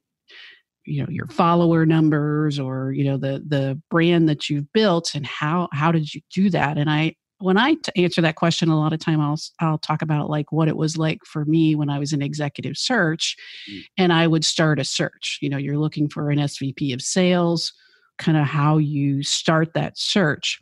[0.85, 5.25] you know your follower numbers or you know the the brand that you've built and
[5.25, 7.13] how how did you do that and i
[7.43, 10.51] when I t- answer that question, a lot of time I'll I'll talk about like
[10.51, 13.35] what it was like for me when I was in executive search,
[13.67, 13.81] mm.
[13.97, 15.39] and I would start a search.
[15.41, 17.73] You know, you're looking for an SVP of sales,
[18.19, 20.59] kind of how you start that search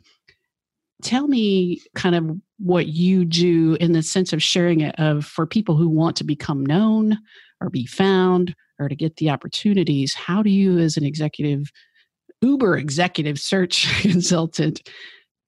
[1.00, 5.46] tell me kind of what you do in the sense of sharing it of for
[5.46, 7.18] people who want to become known
[7.60, 11.70] or be found or to get the opportunities how do you as an executive
[12.42, 14.88] uber executive search consultant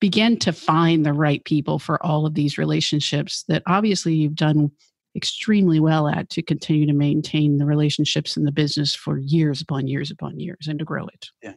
[0.00, 4.70] begin to find the right people for all of these relationships that obviously you've done
[5.14, 9.86] extremely well at to continue to maintain the relationships in the business for years upon
[9.86, 11.52] years upon years and to grow it yeah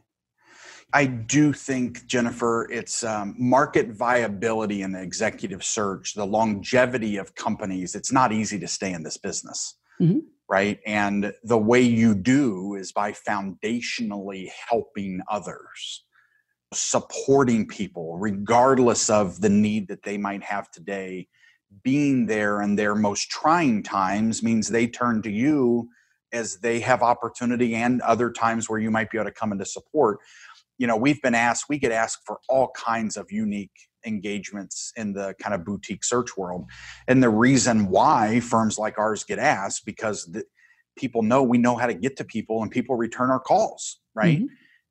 [0.94, 7.36] I do think, Jennifer, it's um, market viability in the executive search, the longevity of
[7.36, 7.96] companies.
[7.96, 10.20] It's not easy to stay in this business, mm-hmm.
[10.50, 10.80] Right?
[10.86, 16.04] And the way you do is by foundationally helping others,
[16.74, 21.28] supporting people, regardless of the need that they might have today.
[21.84, 25.90] Being there in their most trying times means they turn to you
[26.32, 29.66] as they have opportunity and other times where you might be able to come into
[29.66, 30.20] support
[30.78, 35.14] you know we've been asked we get asked for all kinds of unique engagements in
[35.14, 36.66] the kind of boutique search world
[37.08, 40.44] and the reason why firms like ours get asked because the,
[40.98, 44.40] people know we know how to get to people and people return our calls right
[44.40, 44.46] mm-hmm.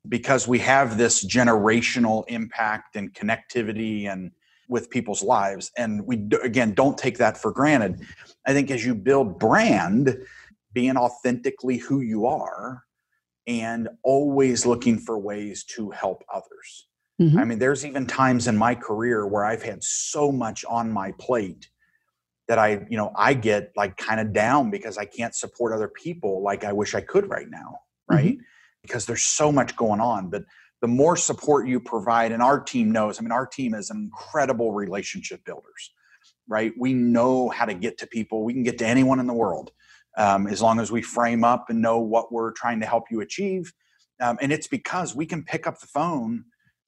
[0.09, 4.31] because we have this generational impact and connectivity and
[4.67, 8.01] with people's lives and we again don't take that for granted
[8.45, 10.17] i think as you build brand
[10.73, 12.83] being authentically who you are
[13.47, 16.87] and always looking for ways to help others.
[17.21, 17.37] Mm-hmm.
[17.37, 21.13] I mean, there's even times in my career where I've had so much on my
[21.19, 21.69] plate
[22.47, 25.87] that I, you know, I get like kind of down because I can't support other
[25.87, 28.33] people like I wish I could right now, right?
[28.33, 28.41] Mm-hmm.
[28.81, 30.29] Because there's so much going on.
[30.29, 30.43] But
[30.81, 34.73] the more support you provide, and our team knows, I mean, our team is incredible
[34.73, 35.91] relationship builders,
[36.47, 36.73] right?
[36.77, 38.43] We know how to get to people.
[38.43, 39.71] We can get to anyone in the world
[40.17, 43.21] um, as long as we frame up and know what we're trying to help you
[43.21, 43.73] achieve
[44.21, 46.45] Um, and it's because we can pick up the phone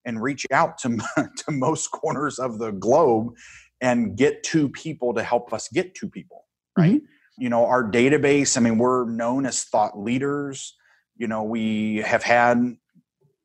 [0.08, 3.36] and reach out to, to most corners of the globe
[3.82, 6.96] and get to people to help us get to people, right?
[6.96, 7.06] Mm-hmm.
[7.44, 10.76] You know, our database, I mean, we're known as thought leaders.
[11.18, 12.58] You know, we have had,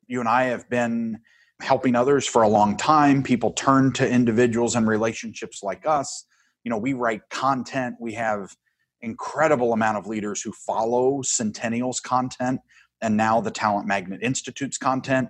[0.06, 1.20] you and I have been
[1.60, 3.22] helping others for a long time.
[3.22, 6.24] People turn to individuals and relationships like us.
[6.64, 7.96] You know, we write content.
[8.00, 8.54] We have
[9.02, 12.60] incredible amount of leaders who follow Centennial's content
[13.02, 15.28] and now the Talent Magnet Institute's content.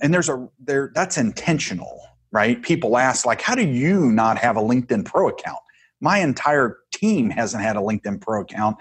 [0.00, 2.00] And there's a there that's intentional,
[2.30, 2.62] right?
[2.62, 5.58] People ask like, how do you not have a LinkedIn Pro account?
[6.00, 8.76] My entire team hasn't had a LinkedIn Pro account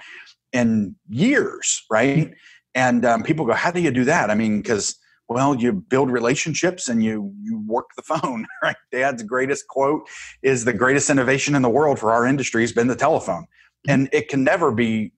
[0.54, 2.34] in years, right?
[2.74, 4.30] And um, people go, how do you do that?
[4.30, 4.96] I mean, because
[5.32, 8.76] well, you build relationships and you you work the phone, right?
[8.92, 10.08] Dad's greatest quote
[10.42, 13.46] is the greatest innovation in the world for our industry has been the telephone.
[13.88, 15.14] And it can never be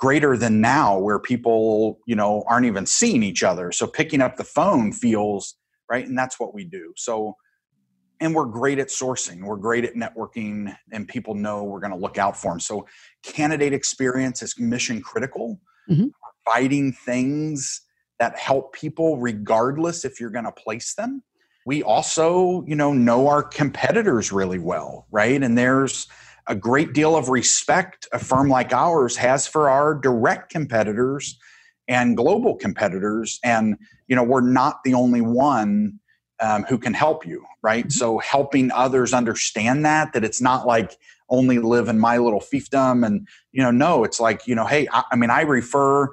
[0.00, 3.70] greater than now where people, you know, aren't even seeing each other.
[3.70, 5.54] So picking up the phone feels
[5.90, 6.92] right and that's what we do.
[6.96, 7.36] So
[8.20, 11.98] and we're great at sourcing we're great at networking and people know we're going to
[11.98, 12.86] look out for them so
[13.22, 15.58] candidate experience is mission critical
[15.90, 16.08] mm-hmm.
[16.44, 17.80] providing things
[18.18, 21.22] that help people regardless if you're going to place them
[21.66, 26.06] we also you know know our competitors really well right and there's
[26.50, 31.38] a great deal of respect a firm like ours has for our direct competitors
[31.88, 33.76] and global competitors and
[34.08, 35.98] you know we're not the only one
[36.40, 37.90] um, who can help you right mm-hmm.
[37.90, 40.96] so helping others understand that that it's not like
[41.28, 44.86] only live in my little fiefdom and you know no it's like you know hey
[44.92, 46.08] I, I mean i refer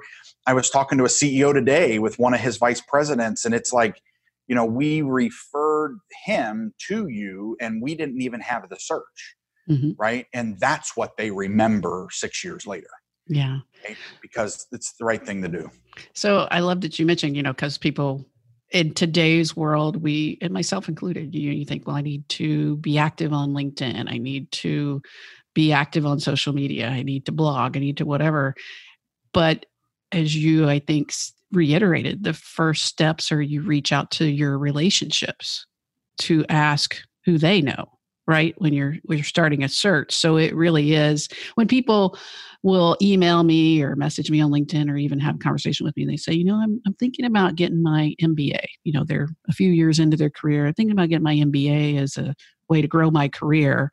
[0.48, 3.70] I was talking to a CEO today with one of his vice presidents, and it's
[3.70, 4.00] like,
[4.46, 9.36] you know, we referred him to you and we didn't even have the search.
[9.68, 9.90] Mm-hmm.
[9.98, 10.26] Right.
[10.32, 12.88] And that's what they remember six years later.
[13.26, 13.58] Yeah.
[13.86, 13.96] Right?
[14.22, 15.70] Because it's the right thing to do.
[16.14, 18.26] So I love that you mentioned, you know, because people
[18.70, 22.98] in today's world, we, and myself included, you, you think, well, I need to be
[22.98, 24.10] active on LinkedIn.
[24.10, 25.02] I need to
[25.54, 26.88] be active on social media.
[26.88, 27.76] I need to blog.
[27.76, 28.54] I need to whatever.
[29.32, 29.66] But
[30.12, 31.12] as you, I think,
[31.52, 35.66] reiterated, the first steps are you reach out to your relationships
[36.18, 37.97] to ask who they know
[38.28, 40.14] right when you're when you're starting a search.
[40.14, 41.28] So it really is.
[41.56, 42.16] When people
[42.62, 46.02] will email me or message me on linkedin or even have a conversation with me
[46.02, 49.28] and they say you know i'm, I'm thinking about getting my mba you know they're
[49.48, 52.34] a few years into their career I'm thinking about getting my mba as a
[52.68, 53.92] way to grow my career.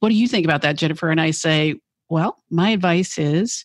[0.00, 1.10] What do you think about that jennifer?
[1.10, 1.74] And i say
[2.08, 3.64] well my advice is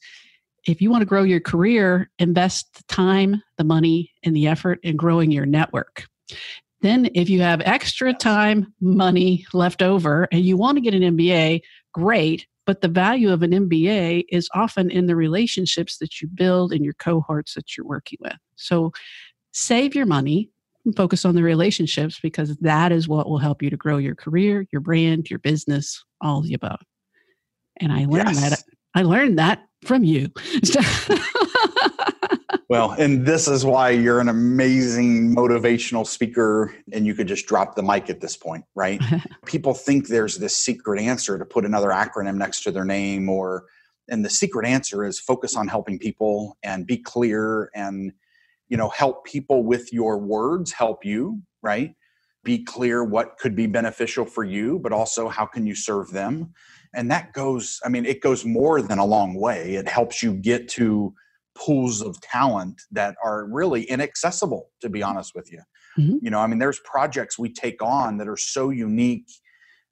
[0.67, 4.79] if you want to grow your career, invest the time, the money, and the effort
[4.84, 6.05] in growing your network.
[6.82, 11.17] Then, if you have extra time, money left over, and you want to get an
[11.17, 11.62] MBA,
[11.94, 12.48] great.
[12.65, 16.84] But the value of an MBA is often in the relationships that you build in
[16.84, 18.38] your cohorts that you're working with.
[18.56, 18.91] So,
[19.52, 20.50] save your money
[20.86, 24.15] and focus on the relationships because that is what will help you to grow your
[24.15, 26.80] career, your brand, your business, all of the above.
[27.78, 28.50] And I learned yes.
[28.50, 28.63] that.
[28.96, 30.30] I learned that from you.
[32.71, 37.75] well, and this is why you're an amazing motivational speaker and you could just drop
[37.75, 39.01] the mic at this point, right?
[39.45, 43.65] People think there's this secret answer to put another acronym next to their name or
[44.10, 48.13] and the secret answer is focus on helping people and be clear and
[48.69, 51.93] you know help people with your words help you right?
[52.45, 56.53] Be clear what could be beneficial for you but also how can you serve them?
[56.93, 59.75] And that goes i mean it goes more than a long way.
[59.75, 61.13] It helps you get to
[61.56, 65.60] pools of talent that are really inaccessible to be honest with you
[65.98, 66.18] mm-hmm.
[66.22, 69.30] you know i mean there's projects we take on that are so unique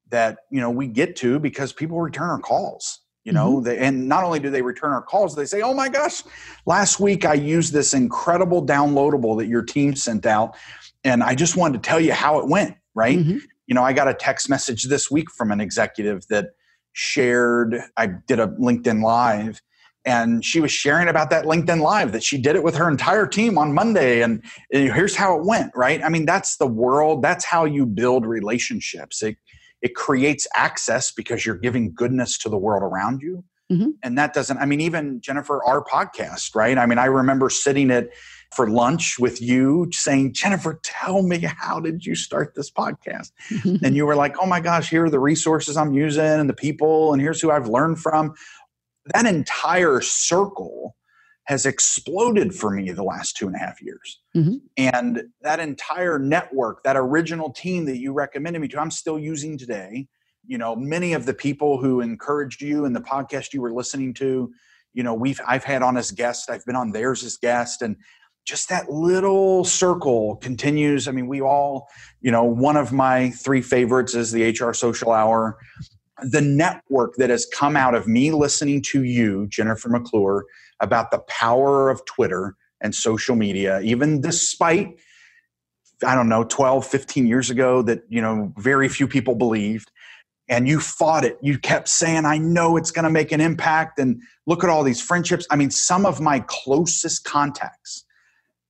[0.10, 3.66] that you know we get to because people return our calls you know mm-hmm.
[3.66, 6.24] they, and not only do they return our calls they say oh my gosh
[6.66, 10.56] last week i used this incredible downloadable that your team sent out
[11.04, 13.38] and i just wanted to tell you how it went right mm-hmm.
[13.68, 16.48] you know i got a text message this week from an executive that
[16.94, 19.62] shared, I did a LinkedIn Live,
[20.06, 23.28] and she was sharing about that LinkedIn Live that she did it with her entire
[23.28, 24.22] team on Monday.
[24.22, 26.04] And, and here's how it went, right?
[26.04, 27.22] I mean, that's the world.
[27.22, 29.22] That's how you build relationships.
[29.22, 29.38] It,
[29.82, 33.44] it creates access because you're giving goodness to the world around you.
[33.72, 33.90] Mm-hmm.
[34.02, 36.78] And that doesn't, I mean, even Jennifer, our podcast, right?
[36.78, 38.10] I mean, I remember sitting at
[38.56, 43.32] for lunch with you saying, Jennifer, tell me, how did you start this podcast?
[43.84, 46.54] and you were like, oh my gosh, here are the resources I'm using and the
[46.54, 48.34] people, and here's who I've learned from.
[49.14, 50.96] That entire circle
[51.50, 54.22] has exploded for me the last two and a half years.
[54.38, 54.58] Mm-hmm.
[54.78, 59.58] And that entire network, that original team that you recommended me to, I'm still using
[59.58, 60.08] today.
[60.46, 64.14] You know, many of the people who encouraged you and the podcast you were listening
[64.16, 64.52] to,
[64.94, 67.96] you know, we've I've had on as guests, I've been on theirs as guest, and
[68.46, 71.08] just that little circle continues.
[71.08, 71.88] I mean, we all,
[72.22, 75.58] you know, one of my three favorites is the HR Social Hour.
[76.24, 80.46] The network that has come out of me listening to you, Jennifer McClure,
[80.80, 84.98] about the power of Twitter and social media, even despite,
[86.06, 89.92] I don't know, 12, 15 years ago that, you know, very few people believed
[90.50, 91.38] and you fought it.
[91.42, 94.00] You kept saying, I know it's going to make an impact.
[94.00, 95.46] And look at all these friendships.
[95.52, 98.04] I mean, some of my closest contacts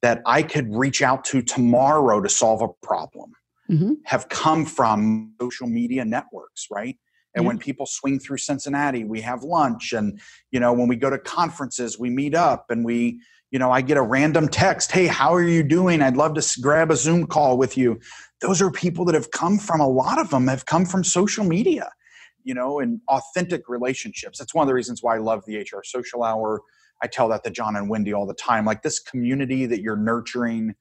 [0.01, 3.33] that I could reach out to tomorrow to solve a problem
[3.69, 3.93] mm-hmm.
[4.05, 6.97] have come from social media networks, right?
[7.35, 9.93] And when people swing through Cincinnati, we have lunch.
[9.93, 10.19] And,
[10.51, 13.21] you know, when we go to conferences, we meet up and we,
[13.51, 16.01] you know, I get a random text, hey, how are you doing?
[16.01, 17.99] I'd love to grab a Zoom call with you.
[18.41, 21.43] Those are people that have come from a lot of them have come from social
[21.43, 21.91] media
[22.43, 24.39] you know and authentic relationships.
[24.39, 26.61] That's one of the reasons why i love the hr social hour.
[27.01, 28.65] I tell that to john and wendy all the time.
[28.65, 30.75] Like this community that you're nurturing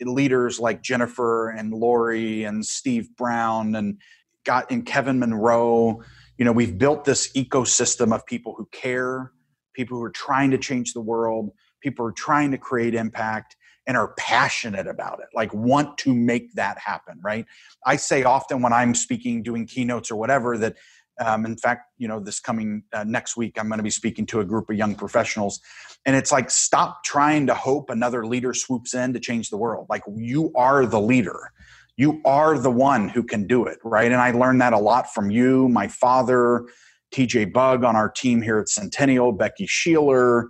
[0.00, 3.98] leaders like jennifer and lori and steve browne and
[4.44, 6.02] got in kevin monroe
[6.38, 9.32] you know we've built this ecosystem of people who care
[9.74, 13.56] people who are trying to change the world people who are trying to create impact
[13.86, 17.44] and are passionate about it, like want to make that happen, right?
[17.84, 20.76] I say often when I'm speaking, doing keynotes or whatever, that
[21.20, 24.26] um, in fact, you know, this coming uh, next week, I'm going to be speaking
[24.26, 25.60] to a group of young professionals.
[26.06, 29.86] And it's like, stop trying to hope another leader swoops in to change the world.
[29.88, 31.52] Like, you are the leader.
[31.96, 34.10] You are the one who can do it, right?
[34.10, 36.66] And I learned that a lot from you, my father,
[37.14, 40.48] TJ Bug on our team here at Centennial, Becky Sheeler,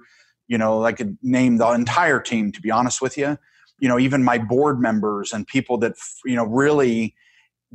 [0.49, 3.39] you know i could name the entire team to be honest with you.
[3.81, 7.15] You know even my board members and people that you know really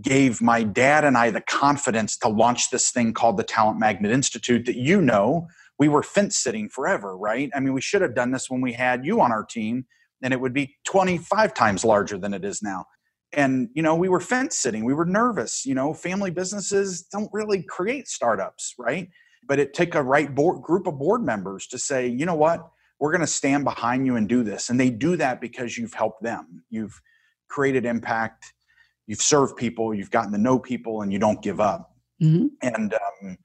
[0.01, 4.11] gave my dad and i the confidence to launch this thing called the talent magnet
[4.11, 5.47] institute that you know
[5.77, 7.49] we were fence sitting forever right?
[7.55, 9.85] I mean we should have done this when we had you on our team
[10.21, 12.85] and it would be 25 times larger than it is now
[13.33, 17.29] and you know we were fence sitting we were nervous you know family businesses don't
[17.31, 19.09] really create startups right
[19.49, 22.69] but it took a right board, group of board members to say, you know what,
[22.99, 24.69] we're going to stand behind you and do this.
[24.69, 26.63] And they do that because you've helped them.
[26.69, 27.01] You've
[27.47, 28.53] created impact.
[29.07, 29.93] You've served people.
[29.93, 31.91] You've gotten to know people, and you don't give up.
[32.21, 32.47] Mm-hmm.
[32.61, 33.37] And um,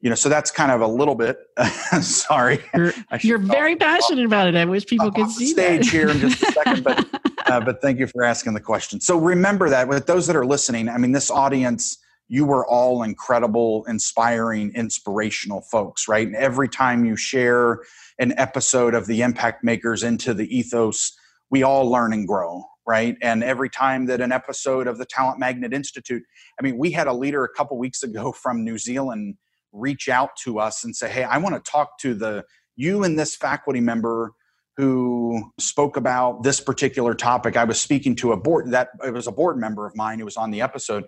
[0.00, 1.36] you know, so that's kind of a little bit.
[2.00, 4.54] sorry, you're, you're very passionate about it.
[4.54, 5.90] I wish people could see stage that.
[5.90, 7.06] here in just a second, but
[7.46, 9.00] uh, but thank you for asking the question.
[9.00, 11.98] So remember that with those that are listening, I mean, this audience
[12.30, 16.24] you were all incredible, inspiring, inspirational folks, right?
[16.24, 17.80] And every time you share
[18.20, 21.12] an episode of the Impact Makers into the ethos,
[21.50, 23.16] we all learn and grow, right?
[23.20, 26.22] And every time that an episode of the Talent Magnet Institute,
[26.58, 29.34] I mean, we had a leader a couple weeks ago from New Zealand
[29.72, 32.44] reach out to us and say, hey, I want to talk to the
[32.76, 34.34] you and this faculty member
[34.80, 37.56] who spoke about this particular topic.
[37.56, 40.24] I was speaking to a board that it was a board member of mine who
[40.24, 41.04] was on the episode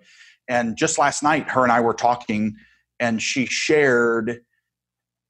[0.47, 2.55] and just last night, her and I were talking,
[2.99, 4.41] and she shared,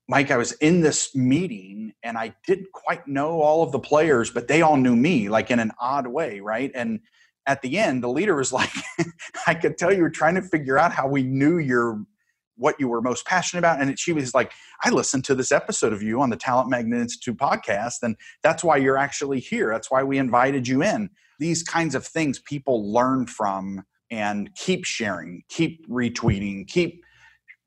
[0.08, 4.30] Mike, I was in this meeting and I didn't quite know all of the players,
[4.30, 6.72] but they all knew me, like in an odd way, right?
[6.74, 7.00] And
[7.46, 8.72] at the end, the leader was like,
[9.48, 12.04] I could tell you were trying to figure out how we knew your
[12.56, 13.82] what you were most passionate about.
[13.82, 14.52] And she was like,
[14.84, 18.64] I listened to this episode of you on the Talent Magnet Institute podcast, and that's
[18.64, 19.70] why you're actually here.
[19.72, 21.10] That's why we invited you in.
[21.40, 27.04] These kinds of things people learn from and keep sharing, keep retweeting, keep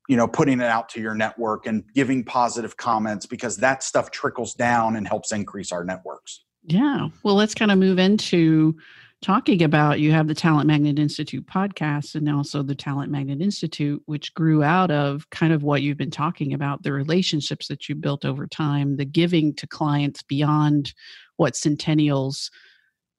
[0.07, 4.09] you know putting it out to your network and giving positive comments because that stuff
[4.11, 6.45] trickles down and helps increase our networks.
[6.63, 7.09] Yeah.
[7.23, 8.77] Well, let's kind of move into
[9.21, 14.01] talking about you have the Talent Magnet Institute podcast and also the Talent Magnet Institute,
[14.05, 17.95] which grew out of kind of what you've been talking about the relationships that you
[17.95, 20.93] built over time, the giving to clients beyond
[21.37, 22.51] what Centennial's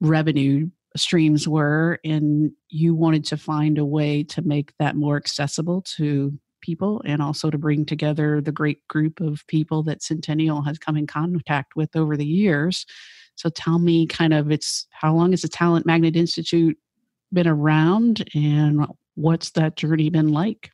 [0.01, 5.83] revenue streams were and you wanted to find a way to make that more accessible
[5.83, 10.79] to people and also to bring together the great group of people that Centennial has
[10.79, 12.85] come in contact with over the years.
[13.39, 16.77] So tell me kind of it's how long has the Talent Magnet Institute
[17.33, 18.85] been around and
[19.15, 20.73] what's that journey been like?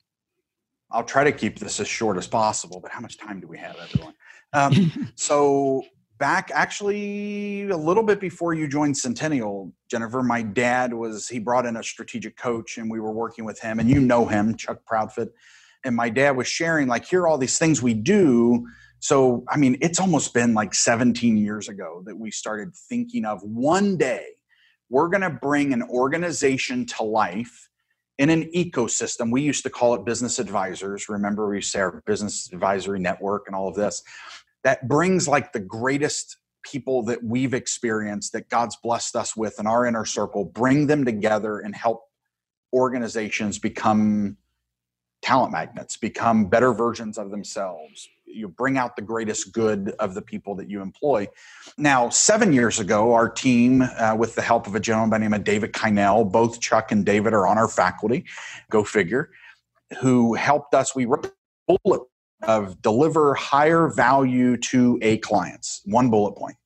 [0.91, 3.59] I'll try to keep this as short as possible, but how much time do we
[3.59, 4.15] have, everyone?
[4.55, 5.85] Um, so
[6.19, 11.67] back actually a little bit before you joined Centennial, Jennifer, my dad was, he brought
[11.67, 14.79] in a strategic coach and we were working with him, and you know him, Chuck
[14.91, 15.29] Proudfit.
[15.85, 18.67] And my dad was sharing, like, here are all these things we do.
[19.05, 23.43] So, I mean, it's almost been like 17 years ago that we started thinking of
[23.43, 24.25] one day
[24.89, 27.69] we're going to bring an organization to life
[28.17, 29.31] in an ecosystem.
[29.31, 31.11] We used to call it business advisors.
[31.11, 34.03] Remember, we to say our business advisory network and all of this
[34.63, 39.67] that brings like the greatest people that we've experienced that God's blessed us with in
[39.67, 42.05] our inner circle, bring them together and help
[42.73, 44.39] organizations become
[45.21, 48.09] talent magnets, become better versions of themselves.
[48.27, 51.29] You bring out the greatest good of the people that you employ.
[51.79, 55.25] Now, seven years ago, our team, uh, with the help of a gentleman by the
[55.25, 58.25] name of David Kynell, both Chuck and David are on our faculty,
[58.71, 59.31] go figure,
[60.01, 60.95] who helped us.
[60.95, 61.27] We wrote
[61.69, 62.03] a bullet
[62.43, 66.57] of deliver higher value to a clients, one bullet point.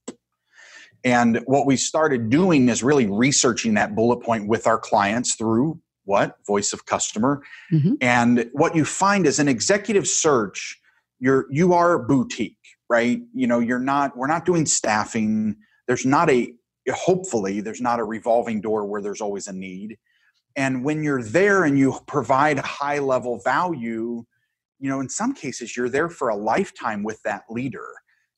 [1.04, 5.80] And what we started doing is really researching that bullet point with our clients through
[6.04, 7.42] what voice of customer
[7.72, 7.92] mm-hmm.
[8.00, 10.80] and what you find is an executive search
[11.21, 12.57] you're you are boutique
[12.89, 13.21] right?
[13.35, 15.57] You know you're not we're not doing staffing.
[15.87, 16.53] There's not a
[16.93, 19.99] hopefully there's not a revolving door where there's always a need.
[20.57, 24.25] And when you're there and you provide high level value
[24.81, 27.89] you know in some cases you're there for a lifetime with that leader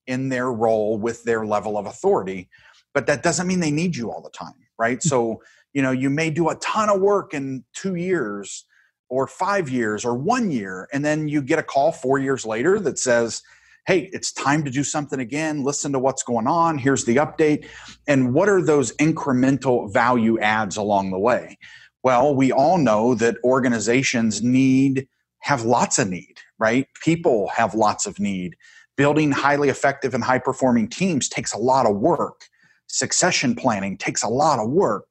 [0.07, 2.49] in their role with their level of authority.
[2.93, 4.99] But that doesn't mean they need you all the time right?
[4.99, 5.09] Mm-hmm.
[5.09, 8.65] so you know you may do a ton of work in two years
[9.11, 12.81] or five years or one year and then you get a call four years later
[12.81, 13.43] that says
[13.87, 15.65] hey it's time to do something again.
[15.65, 16.79] Listen to what's going on.
[16.79, 17.67] Here's the update.
[18.07, 21.59] And what are those incremental value adds along the way?
[22.03, 25.09] Well we all know that organizations need
[25.41, 26.87] have lots of need right?
[27.03, 28.55] People have lots of need.
[28.97, 32.45] Building highly effective and high performing teams takes a lot of work.
[32.87, 35.07] Succession planning takes a lot of work.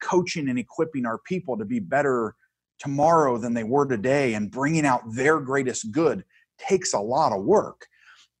[0.00, 2.36] Coaching and equipping our people to be better
[2.78, 6.24] tomorrow than they were today and bringing out their greatest good
[6.58, 7.86] takes a lot of work.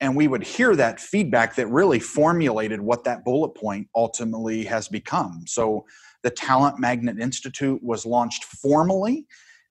[0.00, 4.88] And we would hear that feedback that really formulated what that bullet point ultimately has
[4.88, 5.44] become.
[5.46, 5.86] So
[6.22, 9.26] the Talent Magnet Institute was launched formally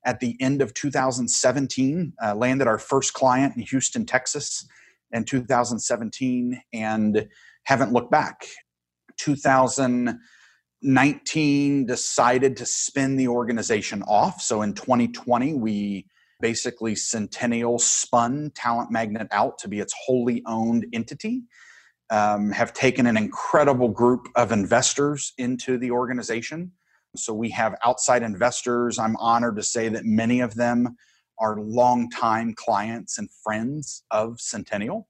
[0.06, 4.66] at the end of 2017, uh, landed our first client in Houston, Texas
[5.12, 7.28] in 2017, and
[7.64, 8.46] haven't looked back.
[9.18, 10.20] 2000
[10.84, 14.42] 19 decided to spin the organization off.
[14.42, 16.08] So in 2020, we
[16.42, 21.44] basically Centennial spun Talent Magnet out to be its wholly owned entity.
[22.10, 26.72] Um, have taken an incredible group of investors into the organization.
[27.16, 29.00] So we have outside investors.
[29.00, 30.98] I'm honored to say that many of them
[31.40, 35.08] are longtime clients and friends of Centennial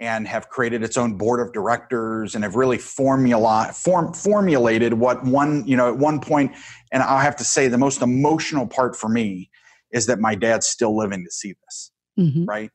[0.00, 5.24] and have created its own board of directors and have really formula form, formulated what
[5.24, 6.52] one you know at one point
[6.92, 9.50] and i have to say the most emotional part for me
[9.92, 12.44] is that my dad's still living to see this mm-hmm.
[12.44, 12.70] right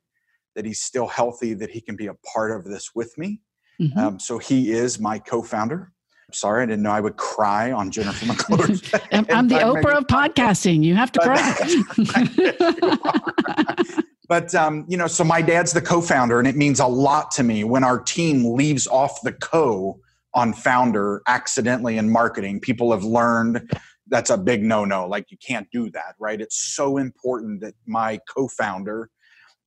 [0.56, 3.42] that he's still healthy that he can be a part of this with me
[3.82, 4.00] mm-hmm.
[4.00, 5.92] um, so he is my co-founder
[6.32, 8.68] sorry, I didn't know I would cry on Jennifer McClure.
[9.12, 10.84] I'm, I'm the Oprah of podcasting.
[10.84, 11.56] You have to cry.
[14.30, 17.44] But um, you know, so my dad's the co-founder, and it means a lot to
[17.44, 20.00] me when our team leaves off the co
[20.36, 22.60] on founder accidentally in marketing.
[22.60, 23.74] People have learned
[24.08, 25.08] that's a big no-no.
[25.08, 26.40] Like you can't do that, right?
[26.40, 29.10] It's so important that my co-founder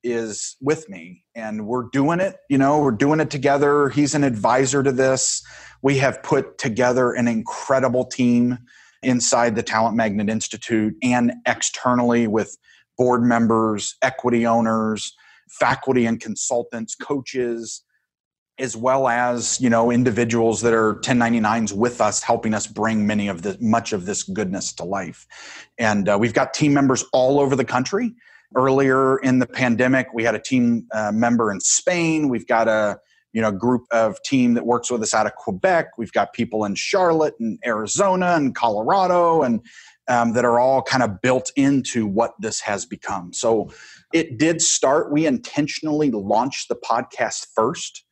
[0.05, 4.25] is with me and we're doing it you know we're doing it together he's an
[4.25, 5.45] advisor to this
[5.81, 8.59] we have put together an incredible team
[9.05, 12.59] inside the talent magnet institute and externally with
[13.03, 15.13] board members, equity owners,
[15.51, 17.83] faculty and consultants, coaches,
[18.61, 23.27] as well as you know individuals that are 1099s with us helping us bring many
[23.27, 25.27] of the much of this goodness to life.
[25.79, 28.15] And uh, we've got team members all over the country.
[28.55, 32.29] Earlier in the pandemic we had a team uh, member in spain.
[32.29, 33.01] We've got a
[33.33, 35.99] you know group of team that works with us out of quebec.
[35.99, 39.61] We've got people in charlotte and arizona and colorado and
[40.13, 43.33] um, that are all kind of built into what this has become.
[43.33, 43.71] So
[44.13, 48.05] it did start, we intentionally launched the podcast first.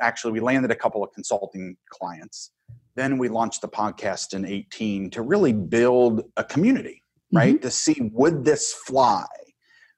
[0.00, 2.52] Actually, we landed a couple of consulting clients.
[2.96, 7.02] Then we launched the podcast in 18 to really build a community,
[7.34, 7.56] right?
[7.56, 7.62] Mm-hmm.
[7.62, 9.26] To see would this fly?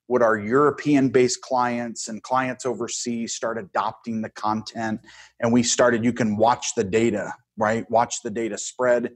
[0.09, 5.01] Would our European based clients and clients overseas start adopting the content?
[5.39, 7.89] And we started, you can watch the data, right?
[7.91, 9.13] Watch the data spread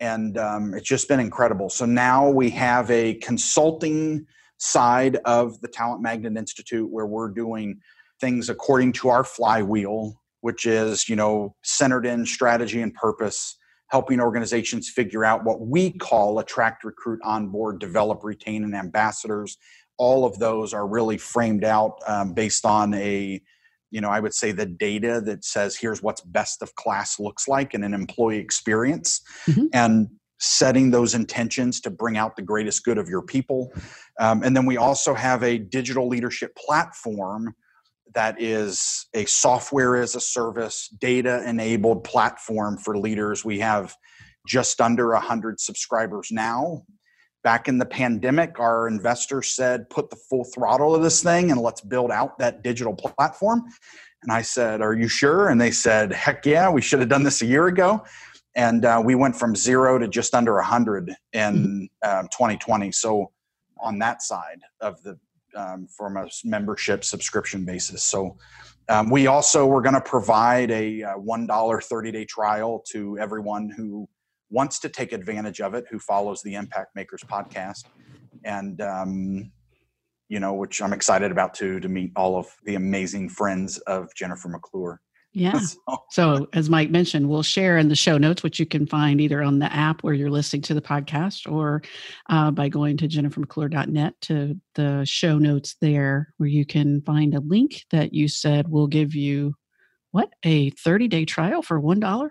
[0.00, 1.68] and um, it's just been incredible.
[1.68, 4.26] So now we have a consulting
[4.58, 7.80] side of the Talent Magnet Institute where we're doing
[8.20, 13.56] things according to our flywheel, which is you know centered in strategy and purpose,
[13.88, 19.56] helping organizations figure out what we call attract, recruit, onboard, develop, retain, and ambassadors.
[19.96, 23.40] All of those are really framed out um, based on a
[23.90, 27.48] you know i would say the data that says here's what's best of class looks
[27.48, 29.66] like in an employee experience mm-hmm.
[29.72, 30.08] and
[30.40, 33.72] setting those intentions to bring out the greatest good of your people
[34.20, 37.54] um, and then we also have a digital leadership platform
[38.14, 43.44] that is a software as a service, data enabled platform for leaders.
[43.44, 43.94] We have
[44.46, 46.84] just under 100 subscribers now.
[47.44, 51.60] Back in the pandemic, our investor said, put the full throttle of this thing and
[51.60, 53.64] let's build out that digital platform.
[54.22, 55.48] And I said, Are you sure?
[55.48, 58.04] And they said, Heck yeah, we should have done this a year ago.
[58.56, 62.90] And uh, we went from zero to just under 100 in uh, 2020.
[62.90, 63.30] So,
[63.80, 65.16] on that side of the
[65.54, 68.02] um, from a membership subscription basis.
[68.02, 68.36] So
[68.88, 73.70] um, we also were going to provide a, a $1 30 day trial to everyone
[73.70, 74.08] who
[74.50, 77.84] wants to take advantage of it, who follows the Impact Makers podcast.
[78.44, 79.52] And, um,
[80.28, 84.14] you know, which I'm excited about too, to meet all of the amazing friends of
[84.14, 85.00] Jennifer McClure.
[85.32, 85.60] Yeah.
[86.10, 89.20] So, so, as Mike mentioned, we'll share in the show notes, which you can find
[89.20, 91.82] either on the app where you're listening to the podcast or
[92.28, 97.40] uh, by going to jennifermcclure.net to the show notes there, where you can find a
[97.40, 99.54] link that you said will give you
[100.10, 102.30] what a 30 day trial for $1.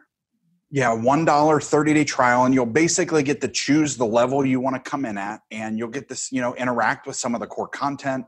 [0.70, 2.46] Yeah, $1 30 day trial.
[2.46, 5.42] And you'll basically get to choose the level you want to come in at.
[5.50, 8.26] And you'll get this, you know, interact with some of the core content.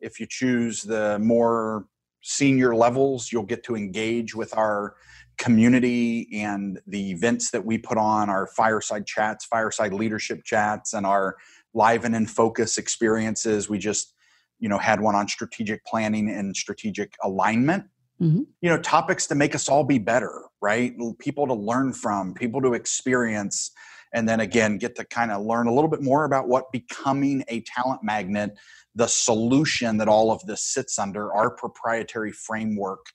[0.00, 1.86] If you choose the more
[2.22, 4.94] senior levels, you'll get to engage with our
[5.36, 11.06] community and the events that we put on our fireside chats, fireside leadership chats, and
[11.06, 11.36] our
[11.74, 13.68] live and in focus experiences.
[13.68, 14.14] We just,
[14.58, 17.84] you know, had one on strategic planning and strategic alignment.
[18.20, 18.42] Mm-hmm.
[18.60, 20.94] You know, topics to make us all be better, right?
[21.18, 23.70] People to learn from, people to experience,
[24.12, 27.44] and then again, get to kind of learn a little bit more about what becoming
[27.48, 28.58] a talent magnet
[28.94, 33.06] the solution that all of this sits under, our proprietary framework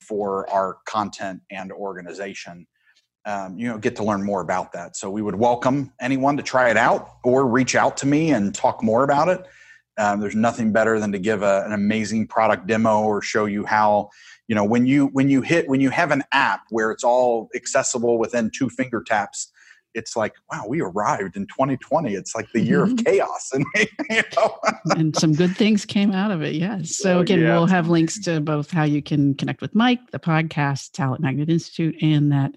[0.00, 2.66] for our content and organization.
[3.26, 4.96] Um, you know, get to learn more about that.
[4.96, 8.54] So we would welcome anyone to try it out or reach out to me and
[8.54, 9.46] talk more about it.
[9.96, 13.64] Um, there's nothing better than to give a, an amazing product demo or show you
[13.64, 14.10] how
[14.48, 17.48] you know when you when you hit when you have an app where it's all
[17.54, 19.50] accessible within two finger taps
[19.94, 23.04] it's like wow we arrived in 2020 it's like the year of mm-hmm.
[23.04, 23.64] chaos and
[24.10, 24.58] you know
[24.96, 27.52] and some good things came out of it yes so again yeah.
[27.52, 31.48] we'll have links to both how you can connect with mike the podcast talent magnet
[31.48, 32.54] institute and that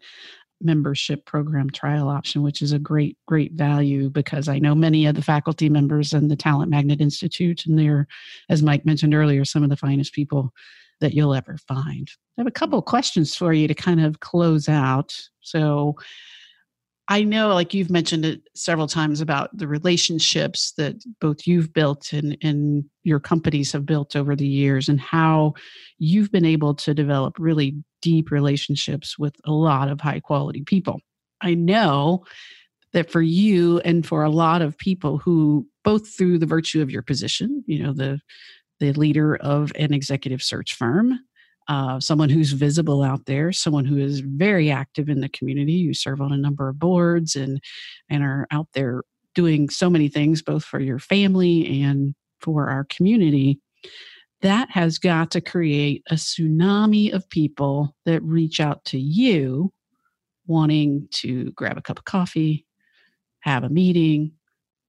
[0.61, 5.15] membership program trial option which is a great great value because i know many of
[5.15, 8.07] the faculty members in the talent magnet institute and they're
[8.49, 10.51] as mike mentioned earlier some of the finest people
[10.99, 12.09] that you'll ever find.
[12.37, 12.53] I have a hmm.
[12.53, 15.15] couple of questions for you to kind of close out.
[15.41, 15.95] So
[17.09, 22.11] I know, like you've mentioned it several times about the relationships that both you've built
[22.11, 25.53] and, and your companies have built over the years, and how
[25.99, 30.99] you've been able to develop really deep relationships with a lot of high quality people.
[31.39, 32.25] I know
[32.91, 36.91] that for you and for a lot of people who, both through the virtue of
[36.91, 38.19] your position, you know, the
[38.79, 41.19] the leader of an executive search firm,
[41.67, 45.73] uh, someone who's visible out there, someone who is very active in the community.
[45.73, 47.61] You serve on a number of boards and
[48.09, 49.03] and are out there
[49.35, 53.59] doing so many things, both for your family and for our community.
[54.41, 59.73] That has got to create a tsunami of people that reach out to you
[60.45, 62.65] wanting to grab a cup of coffee,
[63.41, 64.31] have a meeting,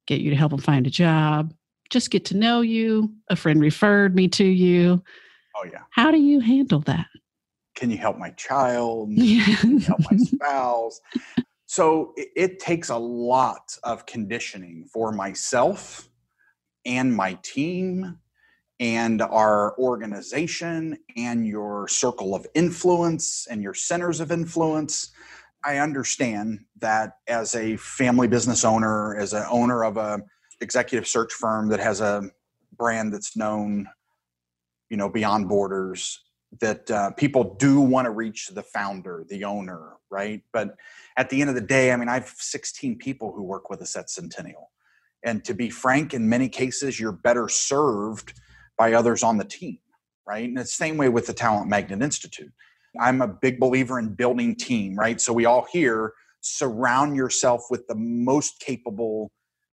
[0.06, 1.52] get you to help them find a job,
[1.90, 3.12] just get to know you.
[3.30, 5.02] A friend referred me to you
[5.58, 5.82] Oh yeah.
[5.90, 7.06] How do you handle that?
[7.74, 9.08] Can you help my child?
[9.16, 11.00] Can you help my spouse?
[11.66, 16.08] So it, it takes a lot of conditioning for myself
[16.84, 18.18] and my team
[18.80, 25.10] and our organization and your circle of influence and your centers of influence.
[25.64, 30.20] I understand that as a family business owner, as an owner of a
[30.60, 32.30] executive search firm that has a
[32.76, 33.88] brand that's known
[34.90, 36.20] you know beyond borders
[36.60, 40.42] that uh, people do want to reach the founder the owner right?
[40.54, 40.76] But
[41.18, 43.82] at the end of the day i mean i have 16 people who work with
[43.82, 44.70] us at centennial.
[45.24, 48.34] And to be frank in many cases you're better served
[48.76, 49.78] by others on the team
[50.26, 50.46] right?
[50.46, 52.52] And the same way with the talent magnet institute.
[53.00, 55.20] I'm a big believer in building team right?
[55.20, 59.30] So we all here surround yourself with the most capable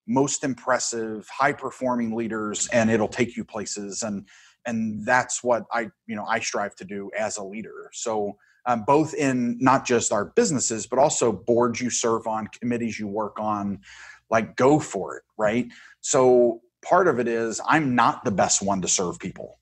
[0.07, 4.03] most impressive high performing leaders and it'll take you places.
[4.03, 4.27] And
[4.65, 7.89] and that's what i you know i strive to do as a leader.
[7.93, 12.99] So um, both in not just our businesses but also boards you serve on committees
[12.99, 13.79] you work on
[14.29, 15.67] like go for it right?
[16.01, 19.59] So part of it is i'm not the best one to serve people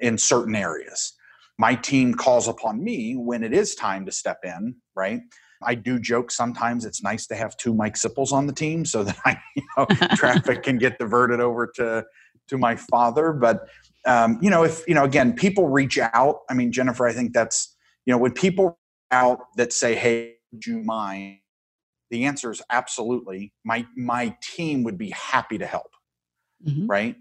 [0.00, 1.14] in certain areas.
[1.58, 5.20] My team calls upon me when it is time to step in right?
[5.64, 9.04] I do joke sometimes it's nice to have two Mike Sipples on the team so
[9.04, 9.86] that I, you know,
[10.16, 12.04] traffic can get diverted over to
[12.48, 13.68] to my father, but
[14.06, 16.40] um, you know, if you know, again, people reach out.
[16.50, 17.76] I mean, Jennifer, I think that's
[18.06, 18.78] you know, when people
[19.10, 21.38] out that say, "Hey, would you mind?"
[22.10, 23.52] The answer is absolutely.
[23.64, 25.90] My my team would be happy to help,
[26.66, 26.86] mm-hmm.
[26.86, 27.16] right?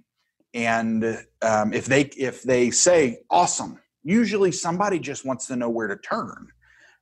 [0.54, 5.88] And um, if they if they say, "Awesome," usually somebody just wants to know where
[5.88, 6.48] to turn,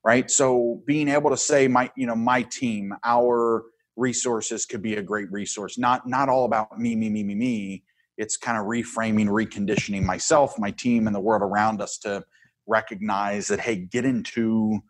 [0.04, 0.30] right?
[0.30, 3.64] So being able to say, "My you know, my team, our
[3.96, 7.84] resources could be a great resource." Not not all about me, me, me, me, me
[8.20, 12.24] it's kind of reframing, reconditioning myself, my team, and the world around us to
[12.68, 14.82] recognize that, hey, get into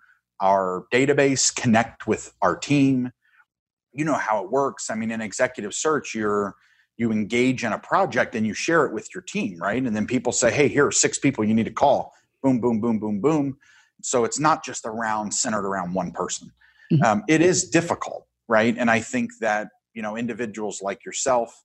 [0.42, 3.12] our database, connect with our team.
[3.94, 4.90] You know how it works.
[4.90, 6.56] I mean, in executive search, you're
[6.98, 9.82] you engage in a project and you share it with your team, right?
[9.82, 12.12] And then people say, hey, here are six people you need to call.
[12.44, 13.58] Boom, boom, boom, boom, boom.
[14.02, 16.52] So it's not just around centered around one person.
[16.92, 17.04] Mm-hmm.
[17.04, 18.76] Um, it is difficult, right?
[18.78, 21.64] And I think that you know individuals like yourself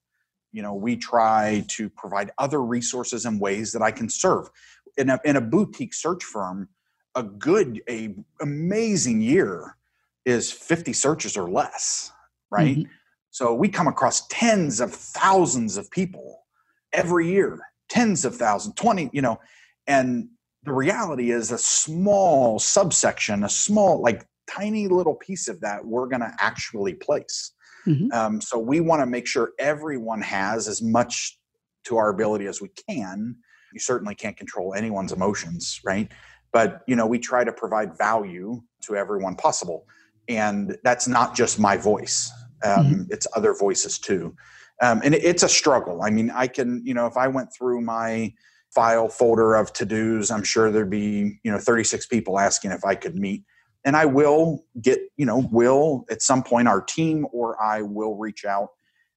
[0.55, 4.49] you know we try to provide other resources and ways that i can serve.
[4.97, 6.69] In a, in a boutique search firm
[7.17, 9.77] a good a amazing year
[10.25, 12.13] is 50 searches or less
[12.51, 12.79] right?
[12.79, 12.91] Mm-hmm.
[13.31, 16.45] so we come across tens of thousands of people
[16.93, 19.41] every year tens of thousands 20 you know
[19.89, 20.29] and
[20.63, 26.07] the reality is a small subsection a small like tiny little piece of that we're
[26.07, 27.53] going to actually place
[27.87, 28.13] Mm-hmm.
[28.13, 31.39] Um, so we want to make sure everyone has as much
[31.85, 33.37] to our ability as we can.
[33.73, 36.11] You certainly can't control anyone's emotions, right?
[36.53, 39.87] But you know, we try to provide value to everyone possible,
[40.29, 42.31] and that's not just my voice;
[42.63, 43.03] um, mm-hmm.
[43.11, 44.35] it's other voices too.
[44.83, 46.03] Um, and it's a struggle.
[46.03, 48.33] I mean, I can, you know, if I went through my
[48.75, 52.85] file folder of to dos, I'm sure there'd be, you know, 36 people asking if
[52.85, 53.45] I could meet
[53.85, 58.17] and I will get, you know, will at some point our team or I will
[58.17, 58.69] reach out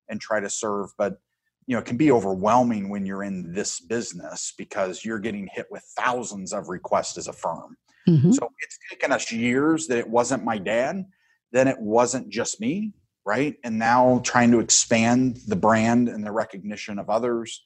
[0.09, 0.89] and try to serve.
[0.97, 1.18] But,
[1.65, 5.68] you know, it can be overwhelming when you're in this business because you're getting hit
[5.72, 7.78] with thousands of requests as a firm.
[8.07, 8.32] Mm-hmm.
[8.32, 11.05] So it's taken us years that it wasn't my dad,
[11.51, 12.93] then it wasn't just me,
[13.26, 13.55] right?
[13.63, 17.63] And now trying to expand the brand and the recognition of others,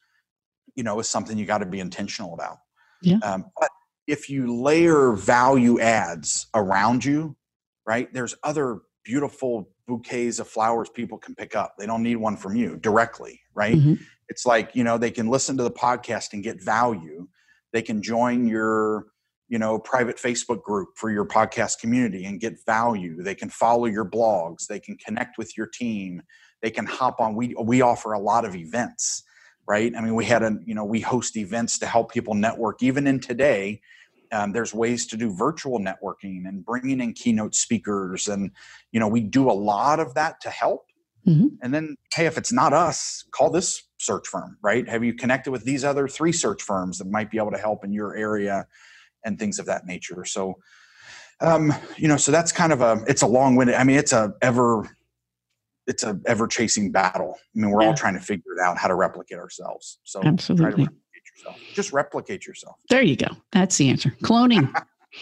[0.75, 2.57] you know, is something you got to be intentional about.
[3.01, 3.17] Yeah.
[3.23, 3.69] Um, but
[4.07, 7.35] if you layer value adds around you,
[7.85, 11.75] right, there's other beautiful bouquets of flowers people can pick up.
[11.77, 13.75] They don't need one from you directly, right?
[13.75, 13.95] Mm-hmm.
[14.29, 17.27] It's like, you know, they can listen to the podcast and get value.
[17.73, 19.07] They can join your,
[19.49, 23.21] you know, private Facebook group for your podcast community and get value.
[23.21, 24.67] They can follow your blogs.
[24.67, 26.21] They can connect with your team.
[26.61, 27.35] They can hop on.
[27.35, 29.23] We we offer a lot of events
[29.67, 29.93] right?
[29.95, 32.83] I mean, we had a, you know, we host events to help people network.
[32.83, 33.81] Even in today,
[34.31, 38.51] um, there's ways to do virtual networking and bringing in keynote speakers, and
[38.91, 40.87] you know, we do a lot of that to help.
[41.27, 41.47] Mm-hmm.
[41.61, 44.87] And then, hey, if it's not us, call this search firm, right?
[44.89, 47.83] Have you connected with these other three search firms that might be able to help
[47.83, 48.65] in your area
[49.23, 50.25] and things of that nature?
[50.25, 50.55] So,
[51.39, 54.13] um, you know, so that's kind of a, it's a long winded, I mean, it's
[54.13, 54.97] a ever
[55.91, 57.35] it's a ever chasing battle.
[57.37, 57.89] I mean, we're yeah.
[57.89, 59.99] all trying to figure it out how to replicate ourselves.
[60.03, 60.97] So absolutely, replicate
[61.37, 61.57] yourself.
[61.73, 62.77] Just replicate yourself.
[62.89, 63.27] There you go.
[63.51, 64.15] That's the answer.
[64.23, 64.73] Cloning.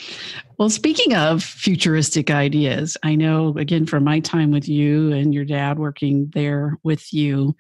[0.60, 5.46] well, speaking of futuristic ideas, I know again from my time with you and your
[5.46, 7.56] dad working there with you,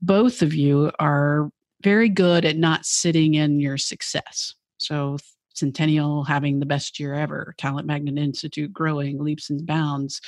[0.00, 1.48] both of you are
[1.84, 4.54] very good at not sitting in your success.
[4.78, 5.16] So
[5.54, 10.20] Centennial having the best year ever, Talent Magnet Institute growing leaps and bounds.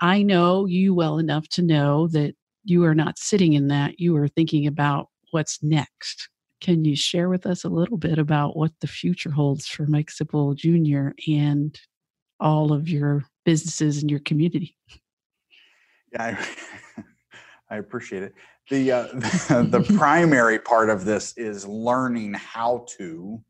[0.00, 2.34] I know you well enough to know that
[2.64, 4.00] you are not sitting in that.
[4.00, 6.28] You are thinking about what's next.
[6.60, 10.10] Can you share with us a little bit about what the future holds for Mike
[10.10, 11.12] Sipple Jr.
[11.30, 11.78] and
[12.38, 14.76] all of your businesses and your community?
[16.12, 16.36] Yeah,
[16.96, 17.02] I,
[17.70, 18.34] I appreciate it.
[18.70, 23.42] The, uh, the, the primary part of this is learning how to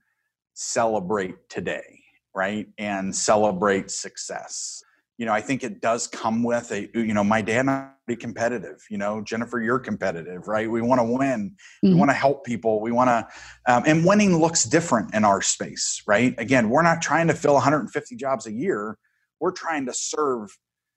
[0.54, 2.00] celebrate today,
[2.34, 2.68] right?
[2.78, 4.82] And celebrate success
[5.20, 7.90] you know, I think it does come with a, you know, my dad and I
[8.06, 8.82] be competitive.
[8.88, 10.68] You know, Jennifer, you're competitive, right?
[10.68, 11.50] We want to win.
[11.50, 11.88] Mm-hmm.
[11.88, 12.80] We want to help people.
[12.80, 13.28] We want to,
[13.70, 16.34] um, and winning looks different in our space, right?
[16.38, 18.96] Again, we're not trying to fill 150 jobs a year.
[19.40, 20.56] We're trying to serve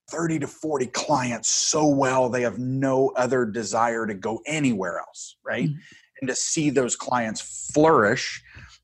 [0.10, 5.36] 30 to 40 clients so well they have no other desire to go anywhere else,
[5.46, 5.68] right?
[5.68, 6.22] Mm-hmm.
[6.22, 8.42] And to see those clients flourish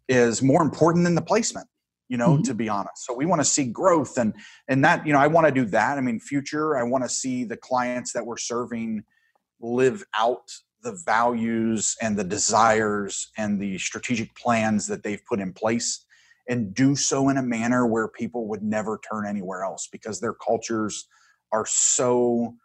[0.10, 1.70] is more important than the placement
[2.10, 2.44] you know mm-hmm.
[2.44, 4.34] to be honest so we want to see growth and
[4.68, 7.10] and that you know i want to do that i mean future i want to
[7.10, 9.04] see the clients that we're serving
[9.62, 10.52] live out
[10.82, 16.06] the values and the desires and the strategic plans that they've put in place
[16.48, 20.34] and do so in a manner where people would never turn anywhere else because their
[20.34, 21.08] cultures
[21.52, 22.56] are so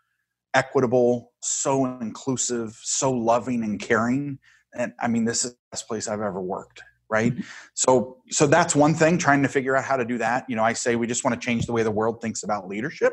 [0.55, 4.38] equitable, so inclusive, so loving and caring.
[4.74, 6.82] And I mean, this is the best place I've ever worked.
[7.11, 7.33] Right.
[7.33, 7.43] Mm-hmm.
[7.75, 10.45] So, so that's one thing, trying to figure out how to do that.
[10.49, 12.67] You know, I say we just want to change the way the world thinks about
[12.67, 13.13] leadership.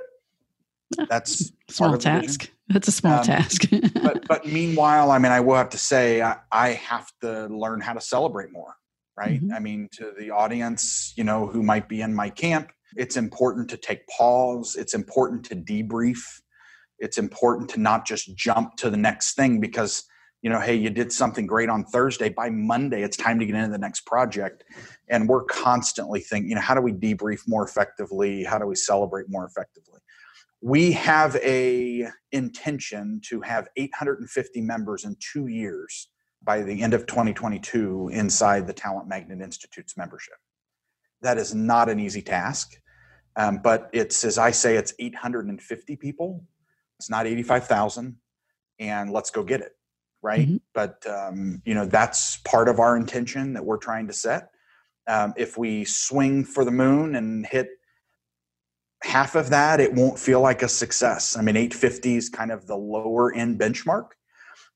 [1.10, 2.50] That's small task.
[2.68, 3.64] That's a small um, task.
[4.02, 7.82] but, but meanwhile, I mean, I will have to say, I, I have to learn
[7.82, 8.76] how to celebrate more.
[9.18, 9.42] Right.
[9.42, 9.54] Mm-hmm.
[9.54, 13.70] I mean, to the audience, you know, who might be in my camp, it's important
[13.70, 14.76] to take pause.
[14.76, 16.20] It's important to debrief
[17.02, 20.04] it's important to not just jump to the next thing because
[20.42, 22.30] you know hey you did something great on thursday.
[22.30, 24.64] By monday it's time to get into the next project.
[25.10, 28.44] And we're constantly thinking you know how do we debrief more effectively?
[28.44, 30.00] How do we celebrate more effectively?
[30.62, 36.10] We have a intention to have 850 members in two years
[36.44, 40.36] by the end of 2022 inside the talent magnet institute's membership.
[41.22, 42.78] That is not an easy task
[43.36, 46.44] um, but it's as i say it's 850 people.
[47.00, 48.18] It's not 85,000
[48.80, 49.72] and let's go get it.
[50.24, 50.48] Right.
[50.48, 50.58] Mm-hmm.
[50.74, 54.52] But, um, you know, that's part of our intention that we're trying to set.
[55.08, 57.70] Um, if we swing for the moon and hit
[59.04, 61.36] half of that, it won't feel like a success.
[61.36, 64.10] I mean, 850 is kind of the lower end benchmark.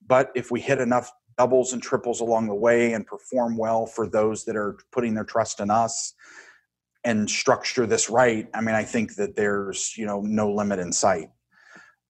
[0.05, 4.07] But if we hit enough doubles and triples along the way and perform well for
[4.07, 6.13] those that are putting their trust in us
[7.03, 10.91] and structure this right, I mean, I think that there's, you know, no limit in
[10.91, 11.29] sight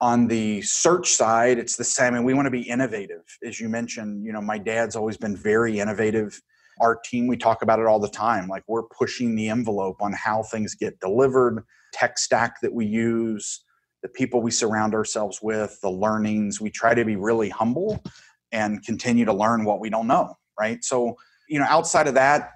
[0.05, 3.23] on the search side it's the same and we want to be innovative.
[3.43, 6.39] As you mentioned you know my dad's always been very innovative.
[6.79, 10.13] Our team we talk about it all the time like we're pushing the envelope on
[10.13, 13.63] how things get delivered tech stack that we use
[14.03, 16.61] the people we surround ourselves with the learnings.
[16.61, 18.03] We try to be really humble
[18.51, 20.83] and continue to learn what we don't know right?
[20.83, 21.15] So
[21.49, 22.51] you know outside of that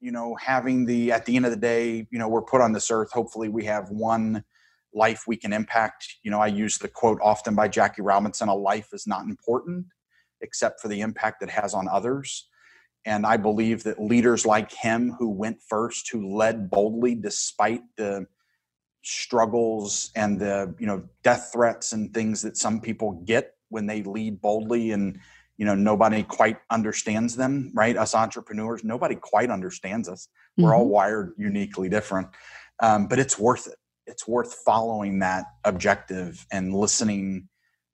[0.00, 2.72] you know having the at the end of the day you know we're put on
[2.72, 3.12] this earth.
[3.12, 4.42] Hopefully we have one
[4.94, 6.06] life we can impact.
[6.22, 9.86] You know, I use the quote often by Jackie Robinson a life is not important
[10.40, 12.48] except for the impact it has on others.
[13.06, 18.26] And I believe that leaders like him who went first, who led boldly despite the
[19.04, 24.02] struggles and the you know death threats and things that some people get when they
[24.02, 25.18] lead boldly and
[25.58, 30.78] you know nobody quite understands them right us entrepreneurs nobody quite understands us we're mm-hmm.
[30.78, 32.28] all wired uniquely different
[32.82, 33.76] um, but it's worth it
[34.06, 37.48] it's worth following that objective and listening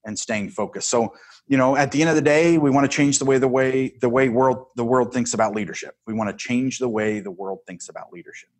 [0.04, 0.88] and staying focused.
[0.88, 1.14] So,
[1.46, 3.48] you know, at the end of the day, we want to change the way the
[3.48, 5.94] way the way world the world thinks about leadership.
[6.06, 8.50] We want to change the way the world thinks about leadership,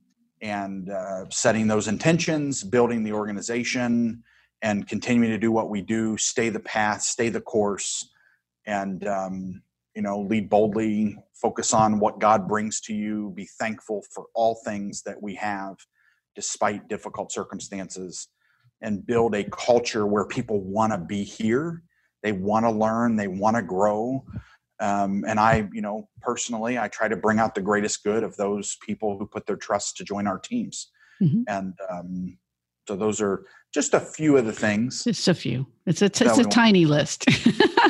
[0.42, 4.22] and uh, setting those intentions, building the organization,
[4.62, 6.16] and continuing to do what we do.
[6.18, 8.11] Stay the path, stay the course,
[8.66, 9.62] and um,
[9.94, 11.16] you know, lead boldly.
[11.34, 13.32] Focus on what God brings to you.
[13.34, 15.76] Be thankful for all things that we have
[16.35, 18.28] despite difficult circumstances
[18.83, 21.83] and build a culture where people want to be here.
[22.22, 24.24] They want to learn they want to grow.
[24.81, 28.35] Um, and i you know personally i try to bring out the greatest good of
[28.39, 30.91] those people who put their trust to join our teams.
[31.20, 31.43] Mm-hmm.
[31.49, 32.39] and um,
[32.89, 35.66] so those are just a few of the things just a few.
[35.85, 37.26] It's a, it's a tiny list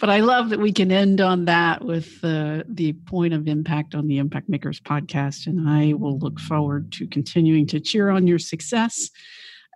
[0.00, 3.94] but I love that we can end on that with uh, the point of impact
[3.94, 5.46] on the Impact Makers podcast.
[5.46, 9.10] And I will look forward to continuing to cheer on your success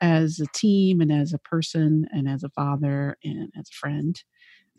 [0.00, 4.22] as a team and as a person and as a father and as a friend.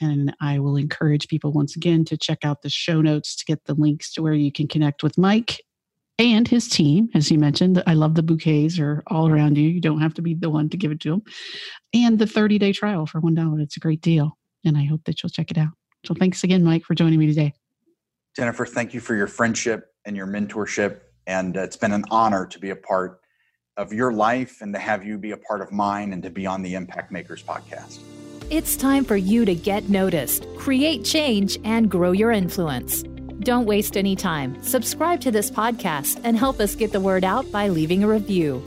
[0.02, 3.66] And I will encourage people once again to check out the show notes to get
[3.66, 5.60] the links to where you can connect with Mike
[6.18, 7.10] and his team.
[7.14, 9.70] As you mentioned, I love the bouquets are all around you.
[9.70, 11.24] You don't have to be the one to give it to them.
[11.94, 13.62] And the 30 day trial for $1.
[13.62, 15.74] It's a great deal and I hope that you'll check it out.
[16.06, 17.54] So thanks again, Mike, for joining me today.
[18.36, 21.02] Jennifer, thank you for your friendship and your mentorship.
[21.28, 23.20] And it's been an honor to be a part
[23.78, 26.46] of your life and to have you be a part of mine and to be
[26.46, 28.00] on the Impact Makers podcast.
[28.50, 33.04] It's time for you to get noticed, create change, and grow your influence.
[33.42, 34.62] Don't waste any time.
[34.64, 38.64] Subscribe to this podcast and help us get the word out by leaving a review.